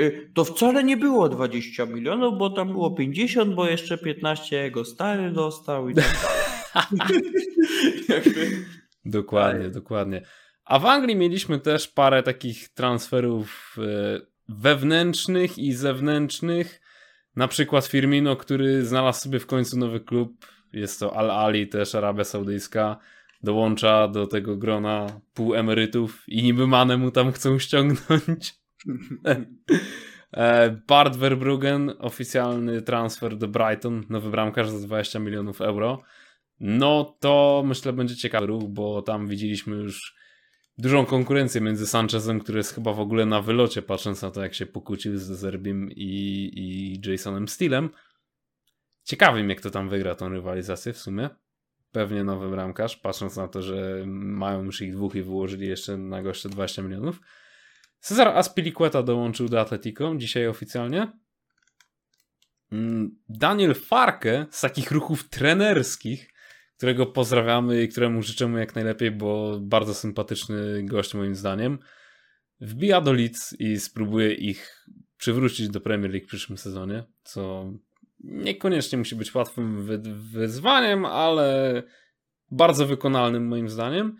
Y, 0.00 0.30
to 0.34 0.44
wcale 0.44 0.84
nie 0.84 0.96
było 0.96 1.28
20 1.28 1.86
milionów, 1.86 2.38
bo 2.38 2.50
tam 2.50 2.72
było 2.72 2.90
50, 2.90 3.54
bo 3.54 3.68
jeszcze 3.68 3.98
15 3.98 4.56
jego 4.56 4.84
stary 4.84 5.30
dostał 5.30 5.88
i 5.88 5.94
tak 5.94 6.04
dalej. 6.22 6.41
Dokładnie, 9.04 9.68
dokładnie. 9.68 10.22
A 10.64 10.78
w 10.78 10.86
Anglii 10.86 11.16
mieliśmy 11.16 11.58
też 11.58 11.88
parę 11.88 12.22
takich 12.22 12.68
transferów 12.68 13.76
e, 13.78 14.20
wewnętrznych 14.48 15.58
i 15.58 15.72
zewnętrznych. 15.72 16.80
Na 17.36 17.48
przykład 17.48 17.86
Firmino, 17.86 18.36
który 18.36 18.84
znalazł 18.84 19.20
sobie 19.20 19.38
w 19.38 19.46
końcu 19.46 19.78
nowy 19.78 20.00
klub. 20.00 20.46
Jest 20.72 21.00
to 21.00 21.16
Al 21.16 21.30
Ali, 21.30 21.68
też 21.68 21.94
Arabia 21.94 22.24
Saudyjska. 22.24 22.98
Dołącza 23.42 24.08
do 24.08 24.26
tego 24.26 24.56
grona 24.56 25.20
półemerytów 25.34 26.24
i 26.28 26.42
niby 26.42 26.66
manę 26.66 26.96
mu 26.96 27.10
tam 27.10 27.32
chcą 27.32 27.58
ściągnąć. 27.58 28.54
E, 30.36 30.70
Bart 30.88 31.16
Verbruggen, 31.16 31.92
oficjalny 31.98 32.82
transfer 32.82 33.36
do 33.36 33.48
Brighton, 33.48 34.04
nowy 34.08 34.30
bramkarz 34.30 34.70
za 34.70 34.86
20 34.86 35.18
milionów 35.18 35.60
euro. 35.60 36.02
No 36.64 37.16
to 37.20 37.62
myślę 37.66 37.92
będzie 37.92 38.16
ciekawy 38.16 38.46
ruch, 38.46 38.64
bo 38.64 39.02
tam 39.02 39.28
widzieliśmy 39.28 39.76
już 39.76 40.16
dużą 40.78 41.06
konkurencję 41.06 41.60
między 41.60 41.86
Sanchezem, 41.86 42.40
który 42.40 42.58
jest 42.58 42.74
chyba 42.74 42.92
w 42.92 43.00
ogóle 43.00 43.26
na 43.26 43.40
wylocie, 43.40 43.82
patrząc 43.82 44.22
na 44.22 44.30
to, 44.30 44.42
jak 44.42 44.54
się 44.54 44.66
pokłócił 44.66 45.18
z 45.18 45.22
Zerbim 45.22 45.90
i, 45.90 46.50
i 46.54 47.10
Jasonem 47.10 47.48
Steelem. 47.48 47.90
Ciekawym, 49.04 49.50
jak 49.50 49.60
to 49.60 49.70
tam 49.70 49.88
wygra 49.88 50.14
tą 50.14 50.28
rywalizację 50.28 50.92
w 50.92 50.98
sumie. 50.98 51.30
Pewnie 51.92 52.24
nowy 52.24 52.50
bramkarz, 52.50 52.96
patrząc 52.96 53.36
na 53.36 53.48
to, 53.48 53.62
że 53.62 54.04
mają 54.06 54.64
już 54.64 54.82
ich 54.82 54.92
dwóch 54.92 55.14
i 55.14 55.22
wyłożyli 55.22 55.68
jeszcze 55.68 55.96
na 55.96 56.22
goście 56.22 56.48
20 56.48 56.82
milionów. 56.82 57.20
Cezar 58.00 58.28
Aspilicueta 58.28 59.02
dołączył 59.02 59.48
do 59.48 59.60
Atletico 59.60 60.14
dzisiaj 60.16 60.46
oficjalnie. 60.46 61.12
Mm, 62.72 63.18
Daniel 63.28 63.74
Farke 63.74 64.46
z 64.50 64.60
takich 64.60 64.90
ruchów 64.90 65.28
trenerskich 65.28 66.31
którego 66.82 67.06
pozdrawiamy 67.06 67.82
i 67.82 67.88
któremu 67.88 68.22
życzymy 68.22 68.60
jak 68.60 68.74
najlepiej, 68.74 69.10
bo 69.10 69.60
bardzo 69.60 69.94
sympatyczny 69.94 70.82
gość 70.82 71.14
moim 71.14 71.34
zdaniem. 71.34 71.78
Wbija 72.60 73.00
do 73.00 73.12
Leeds 73.12 73.60
i 73.60 73.80
spróbuje 73.80 74.34
ich 74.34 74.86
przywrócić 75.16 75.68
do 75.68 75.80
Premier 75.80 76.10
League 76.10 76.26
w 76.26 76.28
przyszłym 76.28 76.58
sezonie, 76.58 77.04
co 77.22 77.72
niekoniecznie 78.24 78.98
musi 78.98 79.16
być 79.16 79.34
łatwym 79.34 79.86
wyzwaniem, 80.32 81.04
ale 81.04 81.82
bardzo 82.50 82.86
wykonalnym 82.86 83.48
moim 83.48 83.68
zdaniem. 83.68 84.16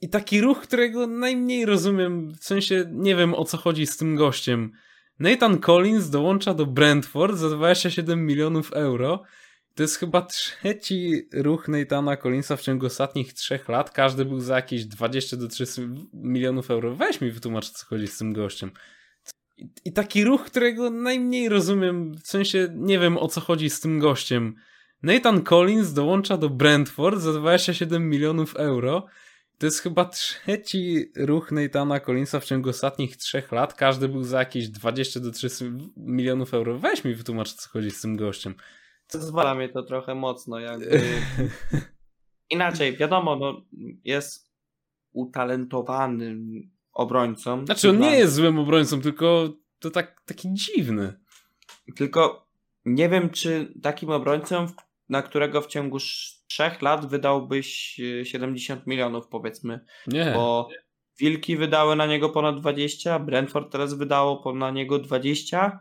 I 0.00 0.08
taki 0.08 0.40
ruch, 0.40 0.60
którego 0.60 1.06
najmniej 1.06 1.66
rozumiem, 1.66 2.32
w 2.32 2.44
sensie 2.44 2.84
nie 2.92 3.16
wiem 3.16 3.34
o 3.34 3.44
co 3.44 3.56
chodzi 3.56 3.86
z 3.86 3.96
tym 3.96 4.16
gościem. 4.16 4.72
Nathan 5.18 5.58
Collins 5.58 6.10
dołącza 6.10 6.54
do 6.54 6.66
Brentford 6.66 7.36
za 7.36 7.50
27 7.50 8.26
milionów 8.26 8.72
euro 8.72 9.22
to 9.74 9.82
jest 9.82 9.98
chyba 9.98 10.22
trzeci 10.22 11.28
ruch 11.32 11.68
Nathana 11.68 12.16
Collinsa 12.16 12.56
w 12.56 12.62
ciągu 12.62 12.86
ostatnich 12.86 13.32
trzech 13.32 13.68
lat. 13.68 13.90
Każdy 13.90 14.24
był 14.24 14.40
za 14.40 14.56
jakieś 14.56 14.84
20 14.84 15.36
do 15.36 15.48
30 15.48 15.82
milionów 16.12 16.70
euro. 16.70 16.94
Weź 16.94 17.20
mi 17.20 17.30
wytłumacz, 17.30 17.70
co 17.70 17.86
chodzi 17.86 18.06
z 18.06 18.18
tym 18.18 18.32
gościem. 18.32 18.70
I, 19.84 19.92
taki 19.92 20.24
ruch, 20.24 20.44
którego 20.44 20.90
najmniej 20.90 21.48
rozumiem, 21.48 22.14
w 22.14 22.26
sensie 22.26 22.68
nie 22.74 22.98
wiem 22.98 23.18
o 23.18 23.28
co 23.28 23.40
chodzi 23.40 23.70
z 23.70 23.80
tym 23.80 23.98
gościem. 23.98 24.54
Nathan 25.02 25.42
Collins 25.42 25.92
dołącza 25.92 26.36
do 26.36 26.50
Brentford 26.50 27.20
za 27.20 27.32
27 27.32 28.08
milionów 28.08 28.56
euro. 28.56 29.06
To 29.58 29.66
jest 29.66 29.80
chyba 29.80 30.04
trzeci 30.04 31.12
ruch 31.16 31.52
Nathana 31.52 32.00
Collinsa 32.00 32.40
w 32.40 32.44
ciągu 32.44 32.70
ostatnich 32.70 33.16
trzech 33.16 33.52
lat. 33.52 33.74
Każdy 33.74 34.08
był 34.08 34.22
za 34.22 34.38
jakieś 34.38 34.68
20 34.68 35.20
do 35.20 35.30
30 35.30 35.64
milionów 35.96 36.54
euro. 36.54 36.78
Weź 36.78 37.04
mi 37.04 37.14
wytłumacz, 37.14 37.52
co 37.52 37.68
chodzi 37.68 37.90
z 37.90 38.00
tym 38.00 38.16
gościem. 38.16 38.54
Zwala 39.08 39.54
mnie 39.54 39.68
to 39.68 39.82
trochę 39.82 40.14
mocno, 40.14 40.58
jakby. 40.58 41.00
Inaczej, 42.50 42.96
wiadomo, 42.96 43.36
no, 43.36 43.62
jest 44.04 44.52
utalentowanym 45.12 46.70
obrońcą. 46.92 47.64
Znaczy, 47.64 47.90
on 47.90 47.98
nie 47.98 48.18
jest 48.18 48.34
złym 48.34 48.58
obrońcą, 48.58 49.00
tylko 49.00 49.48
to 49.78 49.90
tak, 49.90 50.22
taki 50.26 50.48
dziwny. 50.52 51.20
Tylko 51.96 52.46
nie 52.84 53.08
wiem, 53.08 53.30
czy 53.30 53.72
takim 53.82 54.10
obrońcą, 54.10 54.66
na 55.08 55.22
którego 55.22 55.60
w 55.60 55.66
ciągu 55.66 55.98
trzech 56.46 56.82
lat 56.82 57.06
wydałbyś 57.06 58.00
70 58.22 58.80
e, 58.80 58.84
milionów, 58.86 59.28
powiedzmy. 59.28 59.80
Nie. 60.06 60.32
Bo 60.34 60.68
Wilki 61.18 61.56
wydały 61.56 61.96
na 61.96 62.06
niego 62.06 62.28
ponad 62.28 62.60
20, 62.60 63.18
Brentford 63.18 63.72
teraz 63.72 63.94
wydało 63.94 64.52
na 64.54 64.70
niego 64.70 64.98
20 64.98 65.80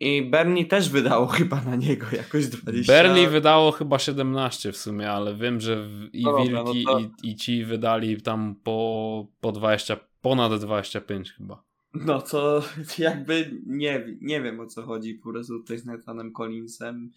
i 0.00 0.22
Bernie 0.22 0.66
też 0.66 0.90
wydało 0.90 1.26
chyba 1.38 1.60
na 1.60 1.76
niego 1.76 2.06
jakoś 2.12 2.46
20. 2.46 2.92
Bernie 2.92 3.28
wydało 3.28 3.72
chyba 3.72 3.98
17 3.98 4.72
w 4.72 4.76
sumie, 4.76 5.10
ale 5.10 5.34
wiem, 5.34 5.60
że 5.60 5.88
i 6.12 6.24
no 6.24 6.32
dobra, 6.32 6.64
Wilki 6.64 6.84
no 6.86 6.92
to... 6.92 7.00
i, 7.00 7.30
i 7.30 7.36
ci 7.36 7.64
wydali 7.64 8.22
tam 8.22 8.54
po, 8.64 9.26
po 9.40 9.52
20, 9.52 9.96
ponad 10.20 10.60
25 10.60 11.32
chyba. 11.32 11.62
No 11.94 12.22
to 12.22 12.62
jakby 12.98 13.60
nie, 13.66 14.16
nie 14.20 14.42
wiem 14.42 14.60
o 14.60 14.66
co 14.66 14.82
chodzi 14.82 15.14
po 15.14 15.32
prostu 15.32 15.60
tutaj 15.60 15.78
z 15.78 15.84
Nathanem 15.84 16.32
Collinsem. 16.32 17.12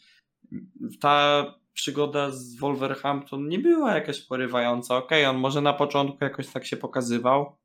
Ta 1.00 1.46
przygoda 1.74 2.32
z 2.32 2.56
Wolverhampton 2.56 3.48
nie 3.48 3.60
była 3.60 3.96
jakaś 3.96 4.22
porywająca. 4.22 4.98
Okej, 4.98 5.26
okay, 5.26 5.36
on 5.36 5.42
może 5.42 5.62
na 5.62 5.74
początku 5.74 6.18
jakoś 6.24 6.48
tak 6.48 6.66
się 6.66 6.78
pokazywał, 6.78 7.56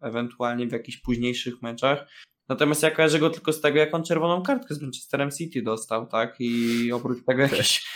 ewentualnie 0.00 0.66
w 0.66 0.72
jakichś 0.72 0.98
późniejszych 0.98 1.62
meczach. 1.62 2.06
Natomiast 2.50 2.82
ja 2.82 2.90
kojarzę 2.90 3.18
go 3.18 3.30
tylko 3.30 3.52
z 3.52 3.60
tego, 3.60 3.78
jak 3.78 3.94
on 3.94 4.04
czerwoną 4.04 4.42
kartkę 4.42 4.74
z 4.74 4.82
Manchesterem 4.82 5.30
City 5.30 5.62
dostał, 5.62 6.06
tak? 6.06 6.36
I 6.38 6.92
oprócz 6.92 7.24
tego 7.24 7.42
jakieś 7.42 7.86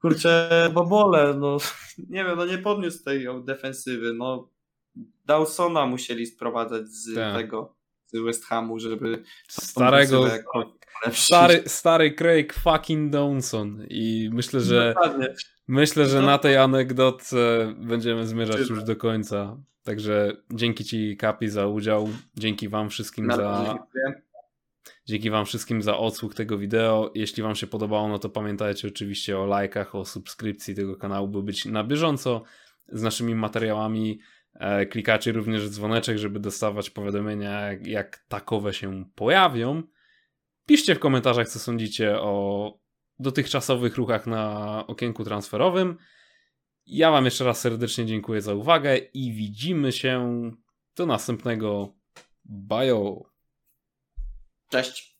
kurczę 0.00 0.70
bobole, 0.74 1.34
no 1.34 1.56
nie 2.10 2.24
wiem, 2.24 2.36
no 2.36 2.46
nie 2.46 2.58
podniósł 2.58 3.04
tej 3.04 3.26
defensywy, 3.44 4.14
no 4.14 4.48
Dawsona 5.24 5.86
musieli 5.86 6.26
sprowadzać 6.26 6.88
z 6.88 7.14
tak. 7.14 7.36
tego 7.36 7.74
z 8.06 8.18
West 8.18 8.44
Hamu, 8.44 8.78
żeby 8.78 9.22
starego 9.48 10.28
stary, 11.12 11.62
stary 11.66 12.12
Craig 12.14 12.54
fucking 12.54 13.12
Dawson 13.12 13.86
i 13.90 14.30
myślę, 14.32 14.60
że 14.60 14.94
Dokładnie. 14.94 15.34
myślę, 15.68 16.06
że 16.06 16.20
no. 16.20 16.26
na 16.26 16.38
tej 16.38 16.56
anegdotce 16.56 17.74
będziemy 17.78 18.26
zmierzać 18.26 18.68
już 18.68 18.84
do 18.84 18.96
końca. 18.96 19.56
Także 19.82 20.36
dzięki 20.50 20.84
Ci, 20.84 21.16
Kapi, 21.16 21.48
za 21.48 21.66
udział. 21.66 22.08
Dzięki 22.34 22.68
Wam 22.68 22.90
wszystkim 22.90 23.32
za. 23.32 23.78
Dzięki 25.06 25.30
Wam 25.30 25.46
wszystkim 25.46 25.82
za 25.82 25.98
odsłuch 25.98 26.34
tego 26.34 26.58
wideo. 26.58 27.10
Jeśli 27.14 27.42
Wam 27.42 27.54
się 27.54 27.66
podobało, 27.66 28.08
no 28.08 28.18
to 28.18 28.28
pamiętajcie 28.28 28.88
oczywiście 28.88 29.38
o 29.38 29.46
lajkach, 29.46 29.94
o 29.94 30.04
subskrypcji 30.04 30.74
tego 30.74 30.96
kanału, 30.96 31.28
by 31.28 31.42
być 31.42 31.64
na 31.64 31.84
bieżąco 31.84 32.42
z 32.88 33.02
naszymi 33.02 33.34
materiałami. 33.34 34.20
E, 34.54 34.86
klikacie 34.86 35.32
również 35.32 35.68
dzwoneczek, 35.68 36.18
żeby 36.18 36.40
dostawać 36.40 36.90
powiadomienia, 36.90 37.72
jak 37.72 38.24
takowe 38.28 38.72
się 38.72 39.04
pojawią. 39.14 39.82
Piszcie 40.66 40.94
w 40.94 40.98
komentarzach, 40.98 41.48
co 41.48 41.58
sądzicie 41.58 42.20
o 42.20 42.78
dotychczasowych 43.18 43.96
ruchach 43.96 44.26
na 44.26 44.84
okienku 44.86 45.24
transferowym. 45.24 45.96
Ja 46.86 47.10
Wam 47.10 47.24
jeszcze 47.24 47.44
raz 47.44 47.60
serdecznie 47.60 48.06
dziękuję 48.06 48.42
za 48.42 48.54
uwagę 48.54 48.96
i 48.96 49.32
widzimy 49.32 49.92
się 49.92 50.50
do 50.96 51.06
następnego. 51.06 51.94
Bye. 52.44 53.20
Cześć. 54.68 55.11